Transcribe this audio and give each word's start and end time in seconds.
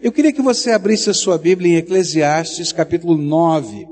Eu 0.00 0.12
queria 0.12 0.32
que 0.32 0.42
você 0.42 0.70
abrisse 0.70 1.10
a 1.10 1.14
sua 1.14 1.36
Bíblia 1.36 1.74
em 1.74 1.76
Eclesiastes 1.76 2.72
capítulo 2.72 3.16
9 3.16 3.86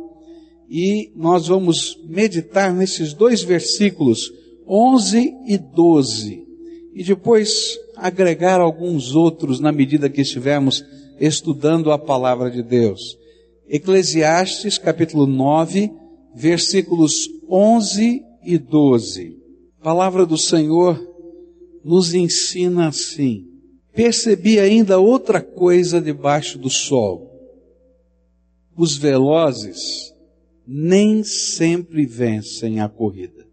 e 0.69 1.13
nós 1.17 1.49
vamos 1.49 1.99
meditar 2.09 2.73
nesses 2.73 3.13
dois 3.13 3.43
versículos, 3.43 4.33
11 4.69 5.35
e 5.49 5.59
12, 5.59 6.47
e 6.95 7.03
depois 7.03 7.77
agregar 7.97 8.61
alguns 8.61 9.17
outros 9.17 9.59
na 9.59 9.73
medida 9.73 10.09
que 10.09 10.21
estivermos 10.21 10.85
estudando 11.19 11.91
a 11.91 11.99
palavra 11.99 12.51
de 12.53 12.63
Deus. 12.63 13.19
Eclesiastes 13.69 14.79
capítulo 14.79 15.27
9, 15.27 15.91
versículos 16.37 17.29
11 17.49 18.23
e 18.45 18.59
12. 18.59 19.37
A 19.81 19.85
palavra 19.85 20.25
do 20.25 20.39
Senhor 20.39 21.01
nos 21.85 22.15
ensina 22.15 22.87
assim: 22.87 23.50
Percebi 23.93 24.59
ainda 24.59 24.99
outra 24.99 25.41
coisa 25.41 26.01
debaixo 26.01 26.59
do 26.59 26.71
sol. 26.71 27.31
Os 28.77 28.97
velozes 28.97 30.15
nem 30.67 31.25
sempre 31.25 32.07
vencem 32.07 32.81
a 32.81 32.89
corrida. 32.89 33.47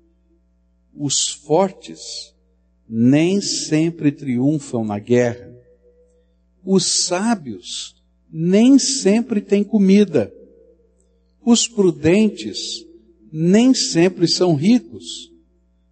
Os 0.95 1.29
fortes 1.29 2.33
nem 2.87 3.41
sempre 3.41 4.11
triunfam 4.11 4.85
na 4.85 4.99
guerra. 4.99 5.53
Os 6.63 7.05
sábios 7.05 7.95
nem 8.31 8.77
sempre 8.77 9.41
têm 9.41 9.63
comida. 9.63 10.33
Os 11.43 11.67
prudentes 11.67 12.85
nem 13.31 13.73
sempre 13.73 14.27
são 14.27 14.55
ricos. 14.55 15.31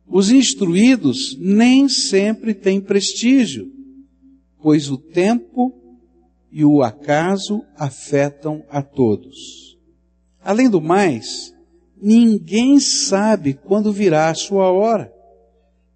Os 0.07 0.30
instruídos 0.30 1.35
nem 1.40 1.90
sempre 1.90 2.54
têm 2.54 2.80
prestígio, 2.80 3.71
pois 4.66 4.90
o 4.90 4.98
tempo 4.98 5.72
e 6.52 6.66
o 6.66 6.82
acaso 6.82 7.64
afetam 7.78 8.66
a 8.68 8.82
todos. 8.82 9.78
Além 10.44 10.68
do 10.68 10.82
mais, 10.82 11.54
ninguém 12.02 12.80
sabe 12.80 13.54
quando 13.54 13.94
virá 13.94 14.27
a 14.27 14.34
sua 14.34 14.72
hora. 14.72 15.13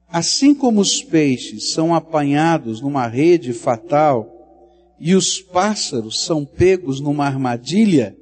Assim 0.08 0.54
como 0.54 0.82
os 0.82 1.04
peixes 1.04 1.72
são 1.72 1.96
apanhados 1.96 2.80
numa 2.80 3.08
rede 3.08 3.54
fatal 3.54 4.32
e 5.00 5.16
os 5.16 5.42
pássaros 5.42 6.24
são 6.24 6.46
pegos 6.46 7.00
numa 7.00 7.26
armadilha, 7.26 8.16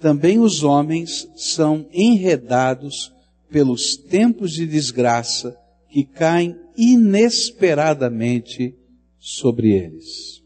também 0.00 0.38
os 0.38 0.62
homens 0.62 1.28
são 1.34 1.84
enredados 1.92 3.12
pelos 3.50 3.96
tempos 3.96 4.52
de 4.52 4.68
desgraça 4.68 5.58
que 5.88 6.04
caem 6.04 6.54
inesperadamente 6.76 8.76
sobre 9.20 9.72
eles. 9.72 10.42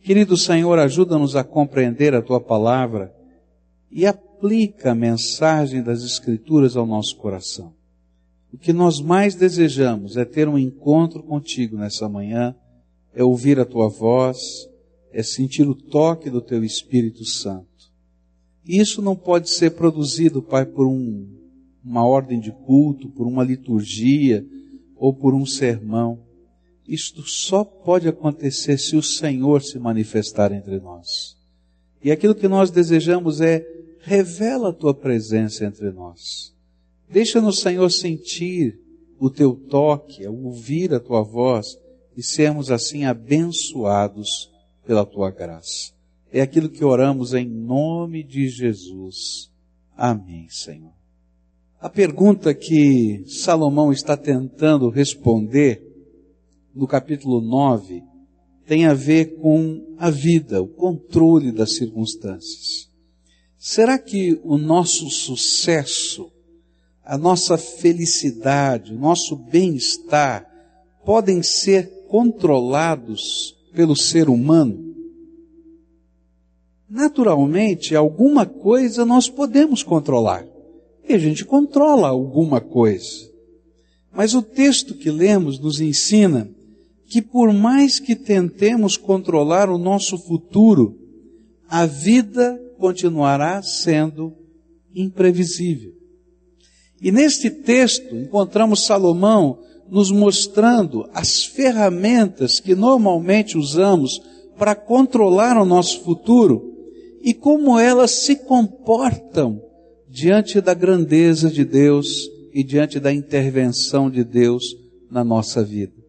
Querido 0.00 0.36
Senhor, 0.36 0.78
ajuda-nos 0.78 1.36
a 1.36 1.44
compreender 1.44 2.14
a 2.14 2.22
tua 2.22 2.40
palavra 2.40 3.14
e 3.90 4.06
aplica 4.06 4.92
a 4.92 4.94
mensagem 4.94 5.82
das 5.82 6.02
Escrituras 6.02 6.76
ao 6.76 6.86
nosso 6.86 7.16
coração. 7.16 7.74
O 8.52 8.56
que 8.56 8.72
nós 8.72 9.00
mais 9.00 9.34
desejamos 9.34 10.16
é 10.16 10.24
ter 10.24 10.48
um 10.48 10.58
encontro 10.58 11.22
contigo 11.22 11.76
nessa 11.76 12.08
manhã, 12.08 12.54
é 13.14 13.22
ouvir 13.22 13.60
a 13.60 13.64
tua 13.64 13.88
voz, 13.88 14.68
é 15.12 15.22
sentir 15.22 15.68
o 15.68 15.74
toque 15.74 16.30
do 16.30 16.40
teu 16.40 16.64
Espírito 16.64 17.24
Santo. 17.24 17.66
Isso 18.64 19.02
não 19.02 19.16
pode 19.16 19.50
ser 19.50 19.70
produzido, 19.70 20.40
Pai, 20.40 20.64
por 20.64 20.86
um, 20.86 21.26
uma 21.84 22.06
ordem 22.06 22.38
de 22.38 22.52
culto, 22.52 23.08
por 23.08 23.26
uma 23.26 23.42
liturgia 23.42 24.46
ou 24.96 25.12
por 25.12 25.34
um 25.34 25.44
sermão. 25.44 26.20
Isto 26.90 27.22
só 27.22 27.62
pode 27.62 28.08
acontecer 28.08 28.76
se 28.76 28.96
o 28.96 29.02
Senhor 29.02 29.62
se 29.62 29.78
manifestar 29.78 30.50
entre 30.50 30.80
nós. 30.80 31.36
E 32.02 32.10
aquilo 32.10 32.34
que 32.34 32.48
nós 32.48 32.68
desejamos 32.68 33.40
é 33.40 33.64
revela 34.00 34.70
a 34.70 34.72
tua 34.72 34.92
presença 34.92 35.64
entre 35.64 35.92
nós. 35.92 36.52
Deixa-nos, 37.08 37.60
Senhor, 37.60 37.88
sentir 37.90 38.80
o 39.20 39.30
teu 39.30 39.54
toque, 39.54 40.26
ouvir 40.26 40.92
a 40.92 40.98
tua 40.98 41.22
voz 41.22 41.78
e 42.16 42.24
sermos 42.24 42.72
assim 42.72 43.04
abençoados 43.04 44.50
pela 44.84 45.06
tua 45.06 45.30
graça. 45.30 45.92
É 46.32 46.40
aquilo 46.40 46.68
que 46.68 46.84
oramos 46.84 47.34
em 47.34 47.46
nome 47.46 48.24
de 48.24 48.48
Jesus. 48.48 49.48
Amém, 49.96 50.48
Senhor. 50.48 50.94
A 51.80 51.88
pergunta 51.88 52.52
que 52.52 53.22
Salomão 53.28 53.92
está 53.92 54.16
tentando 54.16 54.90
responder 54.90 55.89
no 56.74 56.86
capítulo 56.86 57.40
9 57.40 58.02
tem 58.66 58.86
a 58.86 58.94
ver 58.94 59.36
com 59.36 59.94
a 59.98 60.10
vida, 60.10 60.62
o 60.62 60.68
controle 60.68 61.50
das 61.50 61.76
circunstâncias. 61.76 62.88
Será 63.58 63.98
que 63.98 64.40
o 64.44 64.56
nosso 64.56 65.10
sucesso, 65.10 66.30
a 67.04 67.18
nossa 67.18 67.58
felicidade, 67.58 68.94
o 68.94 68.98
nosso 68.98 69.36
bem-estar 69.36 70.46
podem 71.04 71.42
ser 71.42 72.06
controlados 72.08 73.56
pelo 73.72 73.96
ser 73.96 74.28
humano? 74.28 74.90
naturalmente, 76.90 77.94
alguma 77.94 78.44
coisa 78.44 79.06
nós 79.06 79.28
podemos 79.28 79.84
controlar. 79.84 80.44
E 81.08 81.14
a 81.14 81.18
gente 81.18 81.44
controla 81.44 82.08
alguma 82.08 82.60
coisa. 82.60 83.30
Mas 84.12 84.34
o 84.34 84.42
texto 84.42 84.94
que 84.94 85.10
lemos 85.10 85.60
nos 85.60 85.80
ensina 85.80 86.50
que 87.10 87.20
por 87.20 87.52
mais 87.52 87.98
que 87.98 88.14
tentemos 88.14 88.96
controlar 88.96 89.68
o 89.68 89.76
nosso 89.76 90.16
futuro, 90.16 90.96
a 91.68 91.84
vida 91.84 92.56
continuará 92.78 93.60
sendo 93.62 94.32
imprevisível. 94.94 95.92
E 97.02 97.10
neste 97.10 97.50
texto 97.50 98.14
encontramos 98.14 98.86
Salomão 98.86 99.58
nos 99.90 100.12
mostrando 100.12 101.10
as 101.12 101.44
ferramentas 101.44 102.60
que 102.60 102.76
normalmente 102.76 103.58
usamos 103.58 104.20
para 104.56 104.76
controlar 104.76 105.60
o 105.60 105.64
nosso 105.64 106.02
futuro 106.02 106.62
e 107.22 107.34
como 107.34 107.76
elas 107.76 108.12
se 108.12 108.36
comportam 108.36 109.60
diante 110.08 110.60
da 110.60 110.74
grandeza 110.74 111.50
de 111.50 111.64
Deus 111.64 112.30
e 112.54 112.62
diante 112.62 113.00
da 113.00 113.12
intervenção 113.12 114.08
de 114.08 114.22
Deus 114.22 114.76
na 115.10 115.24
nossa 115.24 115.64
vida. 115.64 115.99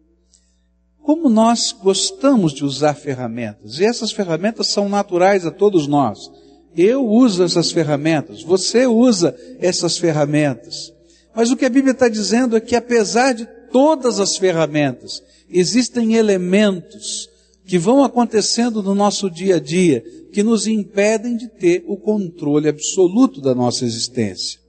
Como 1.02 1.28
nós 1.28 1.72
gostamos 1.72 2.52
de 2.52 2.64
usar 2.64 2.94
ferramentas, 2.94 3.78
e 3.78 3.84
essas 3.84 4.12
ferramentas 4.12 4.68
são 4.68 4.88
naturais 4.88 5.44
a 5.44 5.50
todos 5.50 5.86
nós. 5.86 6.30
Eu 6.76 7.06
uso 7.06 7.42
essas 7.42 7.70
ferramentas, 7.72 8.42
você 8.42 8.86
usa 8.86 9.36
essas 9.58 9.98
ferramentas. 9.98 10.92
Mas 11.34 11.50
o 11.50 11.56
que 11.56 11.64
a 11.64 11.70
Bíblia 11.70 11.92
está 11.92 12.08
dizendo 12.08 12.56
é 12.56 12.60
que 12.60 12.76
apesar 12.76 13.32
de 13.32 13.46
todas 13.70 14.20
as 14.20 14.36
ferramentas, 14.36 15.22
existem 15.48 16.14
elementos 16.14 17.28
que 17.66 17.78
vão 17.78 18.04
acontecendo 18.04 18.82
no 18.82 18.94
nosso 18.94 19.30
dia 19.30 19.56
a 19.56 19.60
dia 19.60 20.02
que 20.32 20.42
nos 20.42 20.66
impedem 20.66 21.36
de 21.36 21.48
ter 21.48 21.84
o 21.86 21.96
controle 21.96 22.68
absoluto 22.68 23.40
da 23.40 23.54
nossa 23.54 23.84
existência. 23.84 24.60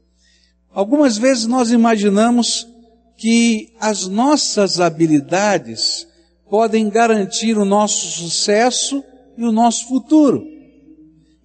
Algumas 0.72 1.18
vezes 1.18 1.46
nós 1.46 1.72
imaginamos 1.72 2.68
que 3.18 3.74
as 3.80 4.08
nossas 4.08 4.80
habilidades 4.80 6.08
podem 6.54 6.88
garantir 6.88 7.58
o 7.58 7.66
nosso 7.66 8.06
sucesso 8.12 9.04
e 9.36 9.44
o 9.44 9.52
nosso 9.52 9.88
futuro. 9.88 10.46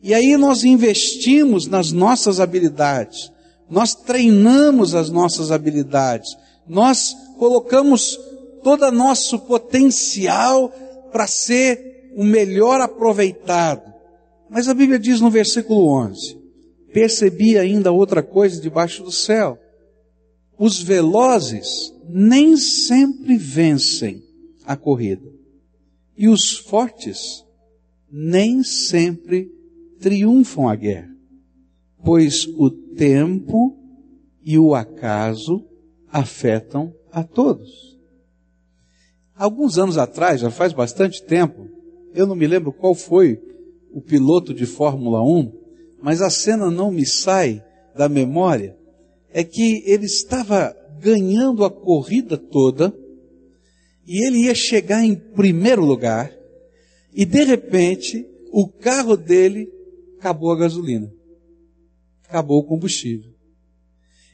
E 0.03 0.13
aí 0.13 0.37
nós 0.37 0.65
investimos 0.65 1.67
nas 1.67 1.93
nossas 1.93 2.41
habilidades, 2.41 3.33
nós 3.71 3.95
treinamos 3.95 4.95
as 4.95 5.09
nossas 5.09 5.51
habilidades, 5.51 6.37
nós 6.69 7.17
colocamos 7.39 8.21
todo 8.63 8.93
nosso 8.93 9.39
potencial 9.39 10.69
para 11.11 11.27
ser 11.27 12.13
o 12.15 12.23
melhor 12.23 12.79
aproveitado. 12.79 13.91
Mas 14.51 14.69
a 14.69 14.75
Bíblia 14.75 14.99
diz 14.99 15.23
no 15.23 15.31
versículo 15.31 15.89
11: 15.91 16.39
Percebi 16.93 17.57
ainda 17.57 17.91
outra 17.91 18.23
coisa 18.23 18.61
debaixo 18.61 19.03
do 19.03 19.11
céu. 19.11 19.59
Os 20.59 20.83
velozes 20.83 21.95
nem 22.07 22.59
sempre 22.59 23.39
vencem 23.39 24.28
a 24.69 24.77
corrida, 24.77 25.27
e 26.15 26.29
os 26.29 26.59
fortes 26.59 27.43
nem 28.13 28.63
sempre 28.63 29.51
triunfam 29.99 30.69
a 30.69 30.77
guerra, 30.77 31.09
pois 32.05 32.45
o 32.45 32.71
tempo 32.71 33.75
e 34.45 34.59
o 34.59 34.75
acaso 34.75 35.65
afetam 36.13 36.95
a 37.11 37.25
todos. 37.25 37.99
Alguns 39.35 39.79
anos 39.79 39.97
atrás, 39.97 40.43
já 40.43 40.51
faz 40.51 40.75
bastante 40.75 41.25
tempo, 41.25 41.67
eu 42.13 42.27
não 42.27 42.37
me 42.37 42.47
lembro 42.47 42.71
qual 42.71 42.95
foi 42.95 43.41
o 43.91 44.03
piloto 44.03 44.53
de 44.53 44.67
Fórmula 44.67 45.23
1, 45.23 45.51
mas 46.03 46.21
a 46.21 46.29
cena 46.29 46.71
não 46.71 46.91
me 46.91 47.07
sai 47.07 47.65
da 47.97 48.07
memória, 48.07 48.77
é 49.31 49.43
que 49.43 49.83
ele 49.87 50.05
estava 50.05 50.77
ganhando 51.01 51.65
a 51.65 51.71
corrida 51.71 52.37
toda 52.37 52.95
e 54.09 54.27
ele 54.27 54.47
ia 54.47 54.55
chegar 54.55 55.05
em 55.05 55.15
primeiro 55.15 55.85
lugar 55.85 56.33
e 57.13 57.27
de 57.27 57.45
repente 57.45 58.27
o 58.51 58.67
carro 58.67 59.19
dele 59.19 59.71
acabou 60.19 60.51
a 60.51 60.57
gasolina. 60.57 61.13
Acabou 62.27 62.61
o 62.61 62.65
combustível. 62.65 63.31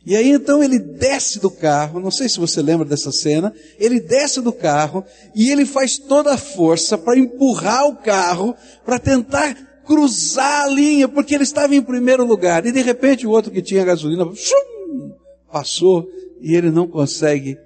E 0.07 0.15
aí 0.15 0.31
então 0.31 0.63
ele 0.63 0.79
desce 0.79 1.41
do 1.41 1.51
carro, 1.51 1.99
não 1.99 2.13
sei 2.13 2.29
se 2.29 2.39
você 2.39 2.63
lembra 2.63 2.87
dessa 2.87 3.11
cena, 3.11 3.53
ele 3.77 3.99
desce 3.99 4.41
do 4.41 4.53
carro 4.53 5.05
e 5.35 5.51
ele 5.51 5.67
faz 5.67 5.99
toda 5.99 6.35
a 6.35 6.39
força 6.39 6.97
para 6.97 7.19
empurrar 7.19 7.89
o 7.89 7.97
carro, 7.97 8.55
para 8.85 9.01
tentar 9.01 9.55
cruzar 9.85 10.67
a 10.67 10.69
linha, 10.69 11.09
porque 11.09 11.35
ele 11.35 11.43
estava 11.43 11.75
em 11.75 11.83
primeiro 11.83 12.25
lugar. 12.25 12.65
E 12.65 12.71
de 12.71 12.81
repente 12.81 13.27
o 13.27 13.31
outro 13.31 13.51
que 13.51 13.61
tinha 13.61 13.85
gasolina 13.85 14.25
shum, 14.35 15.15
passou 15.51 16.07
e 16.41 16.55
ele 16.55 16.71
não 16.71 16.87
consegue 16.87 17.59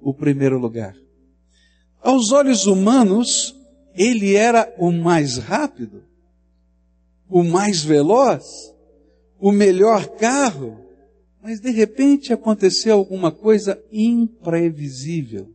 o 0.00 0.14
primeiro 0.14 0.58
lugar. 0.58 1.01
Aos 2.02 2.32
olhos 2.32 2.66
humanos, 2.66 3.54
ele 3.94 4.34
era 4.34 4.74
o 4.76 4.90
mais 4.90 5.36
rápido, 5.36 6.02
o 7.30 7.44
mais 7.44 7.84
veloz, 7.84 8.44
o 9.38 9.52
melhor 9.52 10.08
carro, 10.16 10.78
mas 11.40 11.60
de 11.60 11.70
repente 11.70 12.32
aconteceu 12.32 12.98
alguma 12.98 13.30
coisa 13.30 13.80
imprevisível, 13.92 15.48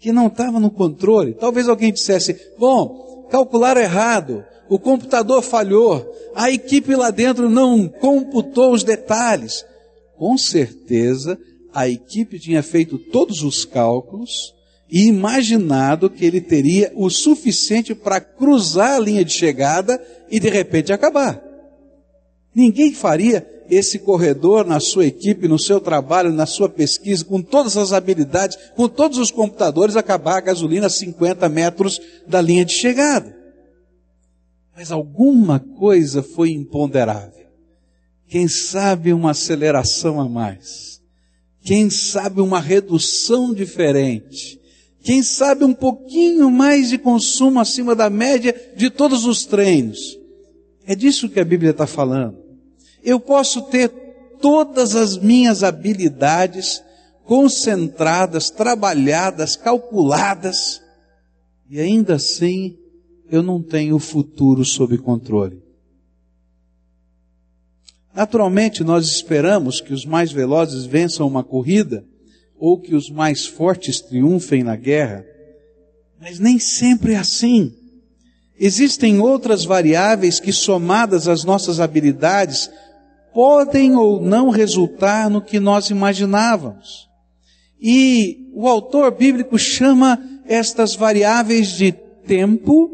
que 0.00 0.10
não 0.10 0.26
estava 0.26 0.58
no 0.58 0.70
controle. 0.70 1.34
Talvez 1.34 1.68
alguém 1.68 1.92
dissesse: 1.92 2.36
bom, 2.58 3.28
calcular 3.30 3.76
errado, 3.76 4.44
o 4.68 4.80
computador 4.80 5.42
falhou, 5.42 6.12
a 6.34 6.50
equipe 6.50 6.96
lá 6.96 7.12
dentro 7.12 7.48
não 7.48 7.86
computou 7.86 8.72
os 8.72 8.82
detalhes. 8.82 9.64
Com 10.16 10.36
certeza, 10.36 11.38
a 11.72 11.88
equipe 11.88 12.40
tinha 12.40 12.64
feito 12.64 12.98
todos 12.98 13.42
os 13.42 13.64
cálculos 13.64 14.55
e 14.90 15.06
imaginado 15.06 16.08
que 16.08 16.24
ele 16.24 16.40
teria 16.40 16.92
o 16.94 17.10
suficiente 17.10 17.94
para 17.94 18.20
cruzar 18.20 18.96
a 18.96 18.98
linha 19.00 19.24
de 19.24 19.32
chegada 19.32 20.00
e 20.30 20.38
de 20.38 20.48
repente 20.48 20.92
acabar. 20.92 21.42
Ninguém 22.54 22.92
faria 22.92 23.46
esse 23.68 23.98
corredor 23.98 24.64
na 24.64 24.80
sua 24.80 25.06
equipe, 25.06 25.48
no 25.48 25.58
seu 25.58 25.80
trabalho, 25.80 26.32
na 26.32 26.46
sua 26.46 26.68
pesquisa, 26.68 27.24
com 27.24 27.42
todas 27.42 27.76
as 27.76 27.92
habilidades, 27.92 28.56
com 28.74 28.88
todos 28.88 29.18
os 29.18 29.30
computadores, 29.30 29.96
acabar 29.96 30.38
a 30.38 30.40
gasolina 30.40 30.86
a 30.86 30.90
50 30.90 31.48
metros 31.48 32.00
da 32.26 32.40
linha 32.40 32.64
de 32.64 32.72
chegada. 32.72 33.36
Mas 34.76 34.92
alguma 34.92 35.58
coisa 35.58 36.22
foi 36.22 36.50
imponderável. 36.50 37.46
Quem 38.28 38.48
sabe 38.48 39.12
uma 39.12 39.30
aceleração 39.30 40.20
a 40.20 40.28
mais. 40.28 41.00
Quem 41.62 41.90
sabe 41.90 42.40
uma 42.40 42.60
redução 42.60 43.52
diferente. 43.52 44.60
Quem 45.06 45.22
sabe 45.22 45.64
um 45.64 45.72
pouquinho 45.72 46.50
mais 46.50 46.90
de 46.90 46.98
consumo 46.98 47.60
acima 47.60 47.94
da 47.94 48.10
média 48.10 48.52
de 48.76 48.90
todos 48.90 49.24
os 49.24 49.44
treinos. 49.44 50.18
É 50.84 50.96
disso 50.96 51.28
que 51.28 51.38
a 51.38 51.44
Bíblia 51.44 51.70
está 51.70 51.86
falando. 51.86 52.36
Eu 53.04 53.20
posso 53.20 53.62
ter 53.70 53.88
todas 54.40 54.96
as 54.96 55.16
minhas 55.16 55.62
habilidades 55.62 56.82
concentradas, 57.22 58.50
trabalhadas, 58.50 59.54
calculadas, 59.54 60.82
e 61.70 61.78
ainda 61.78 62.16
assim 62.16 62.76
eu 63.30 63.44
não 63.44 63.62
tenho 63.62 63.94
o 63.94 64.00
futuro 64.00 64.64
sob 64.64 64.98
controle. 64.98 65.62
Naturalmente, 68.12 68.82
nós 68.82 69.06
esperamos 69.06 69.80
que 69.80 69.94
os 69.94 70.04
mais 70.04 70.32
velozes 70.32 70.84
vençam 70.84 71.28
uma 71.28 71.44
corrida 71.44 72.04
ou 72.58 72.80
que 72.80 72.94
os 72.94 73.10
mais 73.10 73.46
fortes 73.46 74.00
triunfem 74.00 74.62
na 74.62 74.76
guerra, 74.76 75.24
mas 76.20 76.38
nem 76.38 76.58
sempre 76.58 77.12
é 77.12 77.16
assim. 77.16 77.74
Existem 78.58 79.20
outras 79.20 79.64
variáveis 79.64 80.40
que, 80.40 80.52
somadas 80.52 81.28
às 81.28 81.44
nossas 81.44 81.78
habilidades, 81.78 82.70
podem 83.34 83.94
ou 83.94 84.20
não 84.20 84.48
resultar 84.48 85.28
no 85.28 85.42
que 85.42 85.60
nós 85.60 85.90
imaginávamos. 85.90 87.06
E 87.78 88.50
o 88.54 88.66
autor 88.66 89.10
bíblico 89.10 89.58
chama 89.58 90.18
estas 90.46 90.94
variáveis 90.94 91.68
de 91.68 91.92
tempo 91.92 92.90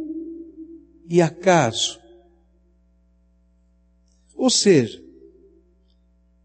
e 1.09 1.23
acaso. 1.23 2.01
Ou 4.35 4.51
seja, 4.51 5.01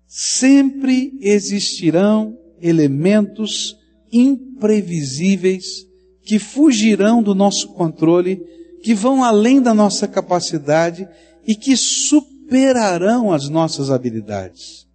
sempre 0.06 1.18
existirão 1.20 2.38
elementos 2.62 3.78
imprevisíveis 4.12 5.86
que 6.24 6.40
fugirão 6.40 7.24
do 7.24 7.34
nosso 7.34 7.70
controle, 7.70 8.42
que 8.84 8.94
vão 8.94 9.24
além 9.24 9.62
da 9.62 9.74
nossa 9.74 10.08
capacidade 10.08 11.08
e 11.46 11.56
que 11.56 11.76
superarão 11.78 13.32
as 13.32 13.50
nossas 13.50 13.90
habilidades. 13.90 14.86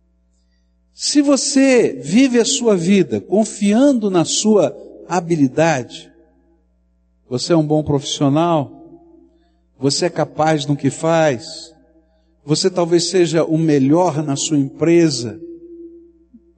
Se 0.93 1.23
você 1.23 1.99
vive 2.03 2.39
a 2.39 2.45
sua 2.45 2.77
vida 2.77 3.21
confiando 3.21 4.11
na 4.11 4.25
sua 4.25 4.77
habilidade, 5.09 6.13
você 7.29 7.55
é 7.55 7.57
um 7.57 7.67
bom 7.67 7.83
profissional, 7.83 8.83
você 9.83 10.07
é 10.07 10.11
capaz 10.11 10.65
no 10.65 10.77
que 10.77 10.91
faz. 10.91 11.75
Você 12.45 12.71
talvez 12.71 13.11
seja 13.11 13.45
o 13.45 13.59
melhor 13.59 14.23
na 14.23 14.37
sua 14.37 14.59
empresa. 14.59 15.41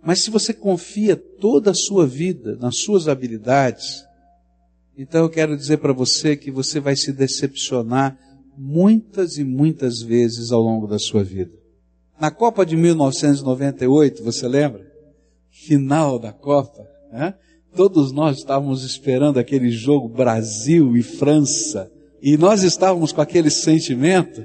Mas 0.04 0.20
se 0.20 0.30
você 0.30 0.52
confia 0.52 1.16
toda 1.16 1.70
a 1.70 1.74
sua 1.74 2.06
vida 2.06 2.56
nas 2.56 2.76
suas 2.78 3.08
habilidades, 3.08 4.04
então 4.96 5.22
eu 5.22 5.30
quero 5.30 5.56
dizer 5.56 5.78
para 5.78 5.92
você 5.92 6.36
que 6.36 6.50
você 6.50 6.78
vai 6.78 6.94
se 6.94 7.12
decepcionar 7.12 8.18
muitas 8.56 9.38
e 9.38 9.44
muitas 9.44 10.02
vezes 10.02 10.52
ao 10.52 10.60
longo 10.60 10.86
da 10.86 10.98
sua 10.98 11.24
vida. 11.24 11.52
Na 12.20 12.30
Copa 12.30 12.64
de 12.64 12.76
1998, 12.76 14.22
você 14.22 14.46
lembra? 14.46 14.86
Final 15.50 16.18
da 16.18 16.32
Copa, 16.32 16.86
né? 17.10 17.34
todos 17.74 18.12
nós 18.12 18.38
estávamos 18.38 18.84
esperando 18.84 19.38
aquele 19.38 19.70
jogo 19.70 20.08
Brasil 20.08 20.96
e 20.96 21.02
França. 21.02 21.90
E 22.22 22.36
nós 22.36 22.62
estávamos 22.62 23.12
com 23.12 23.20
aquele 23.20 23.50
sentimento, 23.50 24.44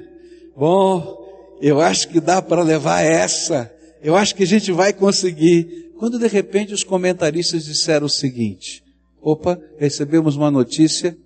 bom, 0.56 1.18
eu 1.62 1.80
acho 1.80 2.08
que 2.08 2.20
dá 2.20 2.42
para 2.42 2.62
levar 2.62 3.02
essa, 3.02 3.72
eu 4.02 4.16
acho 4.16 4.34
que 4.34 4.42
a 4.42 4.46
gente 4.46 4.72
vai 4.72 4.92
conseguir. 4.92 5.92
Quando 5.98 6.18
de 6.18 6.26
repente 6.26 6.72
os 6.72 6.82
comentaristas 6.82 7.64
disseram 7.64 8.06
o 8.06 8.10
seguinte: 8.10 8.82
opa, 9.20 9.60
recebemos 9.78 10.36
uma 10.36 10.50
notícia, 10.50 11.16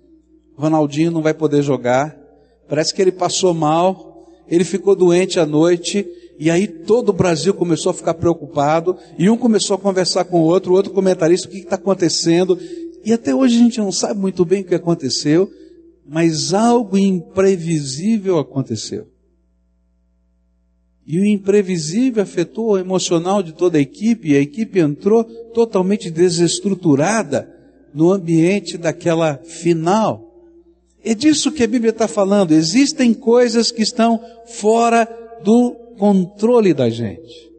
Ronaldinho 0.57 1.11
não 1.11 1.21
vai 1.21 1.33
poder 1.33 1.61
jogar, 1.61 2.17
parece 2.67 2.93
que 2.93 3.01
ele 3.01 3.11
passou 3.11 3.53
mal, 3.53 4.27
ele 4.47 4.63
ficou 4.63 4.95
doente 4.95 5.39
à 5.39 5.45
noite, 5.45 6.05
e 6.37 6.51
aí 6.51 6.67
todo 6.67 7.09
o 7.09 7.13
Brasil 7.13 7.53
começou 7.53 7.91
a 7.91 7.93
ficar 7.93 8.13
preocupado, 8.15 8.97
e 9.17 9.29
um 9.29 9.37
começou 9.37 9.75
a 9.75 9.79
conversar 9.79 10.25
com 10.25 10.41
o 10.41 10.43
outro, 10.43 10.73
o 10.73 10.75
outro 10.75 10.91
comentarista, 10.91 11.47
o 11.47 11.51
que 11.51 11.59
está 11.59 11.75
acontecendo, 11.75 12.59
e 13.03 13.13
até 13.13 13.33
hoje 13.33 13.55
a 13.55 13.59
gente 13.59 13.77
não 13.79 13.91
sabe 13.91 14.19
muito 14.19 14.43
bem 14.43 14.61
o 14.61 14.65
que 14.65 14.75
aconteceu, 14.75 15.49
mas 16.07 16.53
algo 16.53 16.97
imprevisível 16.97 18.37
aconteceu. 18.37 19.07
E 21.07 21.19
o 21.19 21.25
imprevisível 21.25 22.23
afetou 22.23 22.71
o 22.71 22.77
emocional 22.77 23.43
de 23.43 23.53
toda 23.53 23.77
a 23.77 23.81
equipe, 23.81 24.29
e 24.29 24.35
a 24.35 24.41
equipe 24.41 24.79
entrou 24.79 25.23
totalmente 25.23 26.09
desestruturada 26.09 27.47
no 27.93 28.11
ambiente 28.11 28.77
daquela 28.77 29.37
final. 29.43 30.25
É 31.03 31.13
disso 31.13 31.51
que 31.51 31.63
a 31.63 31.67
Bíblia 31.67 31.91
está 31.91 32.07
falando. 32.07 32.51
Existem 32.51 33.13
coisas 33.13 33.71
que 33.71 33.83
estão 33.83 34.19
fora 34.47 35.07
do 35.43 35.71
controle 35.97 36.73
da 36.73 36.89
gente. 36.89 37.51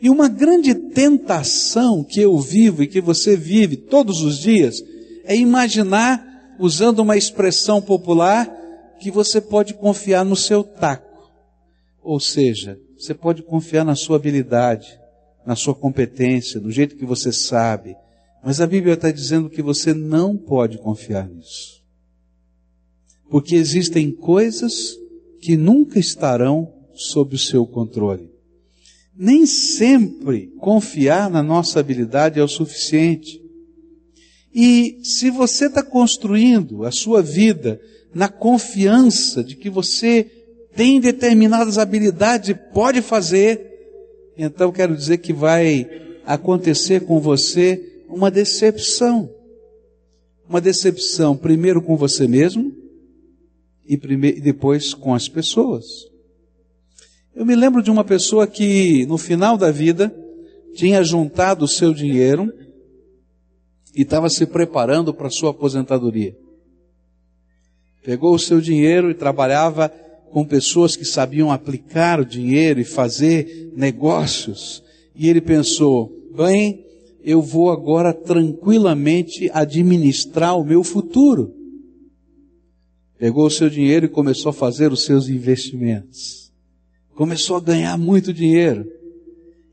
E 0.00 0.10
uma 0.10 0.28
grande 0.28 0.74
tentação 0.74 2.04
que 2.04 2.20
eu 2.20 2.36
vivo 2.38 2.82
e 2.82 2.88
que 2.88 3.00
você 3.00 3.36
vive 3.36 3.76
todos 3.76 4.22
os 4.22 4.38
dias 4.38 4.82
é 5.24 5.36
imaginar 5.36 6.56
usando 6.58 7.00
uma 7.00 7.16
expressão 7.16 7.80
popular, 7.80 8.52
que 9.00 9.10
você 9.10 9.40
pode 9.40 9.74
confiar 9.74 10.24
no 10.24 10.34
seu 10.34 10.64
taco. 10.64 11.30
Ou 12.02 12.18
seja, 12.18 12.78
você 12.98 13.14
pode 13.14 13.42
confiar 13.42 13.84
na 13.84 13.94
sua 13.94 14.16
habilidade, 14.16 14.98
na 15.46 15.54
sua 15.54 15.74
competência, 15.74 16.60
no 16.60 16.70
jeito 16.70 16.96
que 16.96 17.06
você 17.06 17.32
sabe. 17.32 17.94
Mas 18.44 18.60
a 18.60 18.66
Bíblia 18.66 18.94
está 18.94 19.10
dizendo 19.10 19.48
que 19.48 19.62
você 19.62 19.94
não 19.94 20.36
pode 20.36 20.78
confiar 20.78 21.28
nisso. 21.28 21.80
Porque 23.30 23.54
existem 23.54 24.10
coisas 24.10 24.96
que 25.40 25.56
nunca 25.56 25.98
estarão 26.00 26.72
sob 26.92 27.36
o 27.36 27.38
seu 27.38 27.64
controle. 27.64 28.30
Nem 29.16 29.46
sempre 29.46 30.48
confiar 30.58 31.30
na 31.30 31.42
nossa 31.42 31.78
habilidade 31.78 32.40
é 32.40 32.42
o 32.42 32.48
suficiente. 32.48 33.40
E 34.52 34.98
se 35.04 35.30
você 35.30 35.66
está 35.66 35.84
construindo 35.84 36.84
a 36.84 36.90
sua 36.90 37.22
vida 37.22 37.80
na 38.12 38.28
confiança 38.28 39.44
de 39.44 39.54
que 39.54 39.70
você 39.70 40.37
tem 40.78 41.00
determinadas 41.00 41.76
habilidades 41.76 42.56
pode 42.72 43.02
fazer, 43.02 43.60
então 44.36 44.70
quero 44.70 44.96
dizer 44.96 45.18
que 45.18 45.32
vai 45.32 45.90
acontecer 46.24 47.00
com 47.00 47.18
você 47.18 48.04
uma 48.08 48.30
decepção. 48.30 49.28
Uma 50.48 50.60
decepção, 50.60 51.36
primeiro 51.36 51.82
com 51.82 51.96
você 51.96 52.28
mesmo, 52.28 52.72
e, 53.88 53.96
primeiro, 53.96 54.38
e 54.38 54.40
depois 54.40 54.94
com 54.94 55.12
as 55.12 55.28
pessoas. 55.28 55.84
Eu 57.34 57.44
me 57.44 57.56
lembro 57.56 57.82
de 57.82 57.90
uma 57.90 58.04
pessoa 58.04 58.46
que, 58.46 59.04
no 59.06 59.18
final 59.18 59.58
da 59.58 59.72
vida, 59.72 60.14
tinha 60.76 61.02
juntado 61.02 61.64
o 61.64 61.68
seu 61.68 61.92
dinheiro 61.92 62.52
e 63.96 64.02
estava 64.02 64.30
se 64.30 64.46
preparando 64.46 65.12
para 65.12 65.28
sua 65.28 65.50
aposentadoria. 65.50 66.36
Pegou 68.04 68.32
o 68.32 68.38
seu 68.38 68.60
dinheiro 68.60 69.10
e 69.10 69.14
trabalhava 69.14 69.92
com 70.30 70.44
pessoas 70.44 70.96
que 70.96 71.04
sabiam 71.04 71.50
aplicar 71.50 72.20
o 72.20 72.24
dinheiro 72.24 72.80
e 72.80 72.84
fazer 72.84 73.72
negócios. 73.76 74.82
E 75.14 75.28
ele 75.28 75.40
pensou: 75.40 76.12
bem, 76.36 76.84
eu 77.22 77.42
vou 77.42 77.70
agora 77.70 78.12
tranquilamente 78.12 79.50
administrar 79.52 80.58
o 80.58 80.64
meu 80.64 80.84
futuro. 80.84 81.54
Pegou 83.18 83.46
o 83.46 83.50
seu 83.50 83.68
dinheiro 83.68 84.06
e 84.06 84.08
começou 84.08 84.50
a 84.50 84.52
fazer 84.52 84.92
os 84.92 85.04
seus 85.04 85.28
investimentos. 85.28 86.52
Começou 87.14 87.56
a 87.56 87.60
ganhar 87.60 87.98
muito 87.98 88.32
dinheiro. 88.32 88.86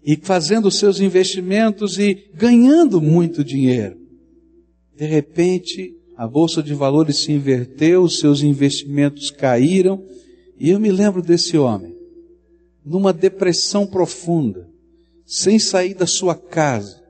E 0.04 0.18
fazendo 0.22 0.68
os 0.68 0.80
seus 0.80 1.00
investimentos 1.00 2.00
e 2.00 2.28
ganhando 2.34 3.00
muito 3.00 3.44
dinheiro. 3.44 3.98
De 4.96 5.06
repente, 5.06 5.96
a 6.18 6.28
bolsa 6.28 6.64
de 6.64 6.74
valores 6.74 7.18
se 7.18 7.32
inverteu, 7.32 8.04
os 8.04 8.20
seus 8.20 8.42
investimentos 8.42 9.30
caíram, 9.30 10.04
e 10.58 10.70
eu 10.70 10.80
me 10.80 10.92
lembro 10.92 11.22
desse 11.22 11.58
homem, 11.58 11.96
numa 12.86 13.12
depressão 13.12 13.86
profunda, 13.86 14.70
sem 15.26 15.58
sair 15.60 15.94
da 15.94 16.06
sua 16.06 16.36
casa, 16.36 17.02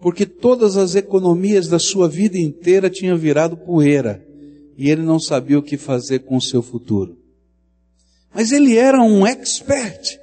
porque 0.00 0.26
todas 0.26 0.76
as 0.76 0.94
economias 0.94 1.66
da 1.66 1.78
sua 1.78 2.08
vida 2.08 2.38
inteira 2.38 2.90
tinham 2.90 3.16
virado 3.16 3.56
poeira 3.56 4.24
e 4.76 4.90
ele 4.90 5.02
não 5.02 5.18
sabia 5.18 5.58
o 5.58 5.62
que 5.62 5.76
fazer 5.76 6.20
com 6.20 6.36
o 6.36 6.42
seu 6.42 6.62
futuro. 6.62 7.18
Mas 8.34 8.50
ele 8.50 8.76
era 8.76 9.00
um 9.00 9.26
expert. 9.26 10.18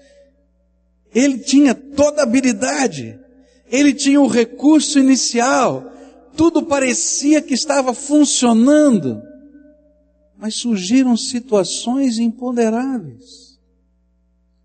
Ele 1.16 1.38
tinha 1.40 1.74
toda 1.74 2.22
a 2.22 2.24
habilidade. 2.24 3.18
Ele 3.72 3.94
tinha 3.94 4.20
o 4.20 4.28
recurso 4.28 5.00
inicial. 5.00 5.90
Tudo 6.36 6.64
parecia 6.64 7.42
que 7.42 7.54
estava 7.54 7.94
funcionando. 7.94 9.22
Mas 10.42 10.56
surgiram 10.56 11.16
situações 11.16 12.18
imponderáveis. 12.18 13.60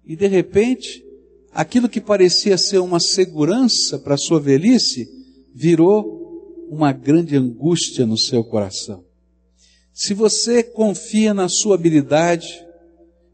E 0.06 0.16
de 0.16 0.26
repente, 0.26 1.04
aquilo 1.52 1.86
que 1.86 2.00
parecia 2.00 2.56
ser 2.56 2.78
uma 2.78 2.98
segurança 2.98 3.98
para 3.98 4.14
a 4.14 4.18
sua 4.18 4.40
velhice, 4.40 5.06
virou 5.54 6.66
uma 6.70 6.92
grande 6.92 7.36
angústia 7.36 8.06
no 8.06 8.16
seu 8.16 8.42
coração. 8.42 9.04
Se 9.92 10.14
você 10.14 10.62
confia 10.62 11.34
na 11.34 11.46
sua 11.46 11.74
habilidade, 11.74 12.64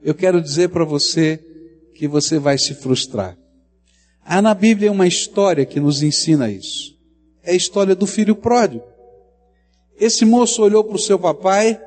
eu 0.02 0.12
quero 0.12 0.42
dizer 0.42 0.70
para 0.70 0.84
você 0.84 1.38
que 1.94 2.08
você 2.08 2.40
vai 2.40 2.58
se 2.58 2.74
frustrar. 2.74 3.38
Há 4.24 4.42
na 4.42 4.52
Bíblia 4.52 4.90
uma 4.90 5.06
história 5.06 5.64
que 5.64 5.78
nos 5.78 6.02
ensina 6.02 6.50
isso. 6.50 6.98
É 7.40 7.52
a 7.52 7.56
história 7.56 7.94
do 7.94 8.06
filho 8.06 8.34
pródigo. 8.34 8.84
Esse 9.96 10.24
moço 10.24 10.60
olhou 10.60 10.82
para 10.82 10.96
o 10.96 11.00
seu 11.00 11.18
papai, 11.18 11.80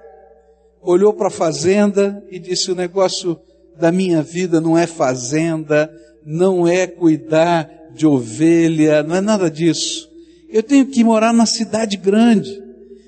olhou 0.86 1.14
para 1.14 1.28
a 1.28 1.32
fazenda 1.32 2.24
e 2.30 2.40
disse: 2.40 2.72
O 2.72 2.76
negócio 2.76 3.40
da 3.78 3.92
minha 3.92 4.22
vida 4.22 4.62
não 4.62 4.78
é 4.78 4.88
fazenda, 4.88 5.92
não 6.26 6.68
é 6.68 6.88
cuidar 6.88 7.70
de 7.94 8.06
ovelha, 8.06 9.04
não 9.04 9.16
é 9.16 9.22
nada 9.22 9.50
disso. 9.50 10.10
Eu 10.50 10.64
tenho 10.64 10.86
que 10.86 11.04
morar 11.04 11.34
na 11.34 11.46
cidade 11.46 11.98
grande. 11.98 12.64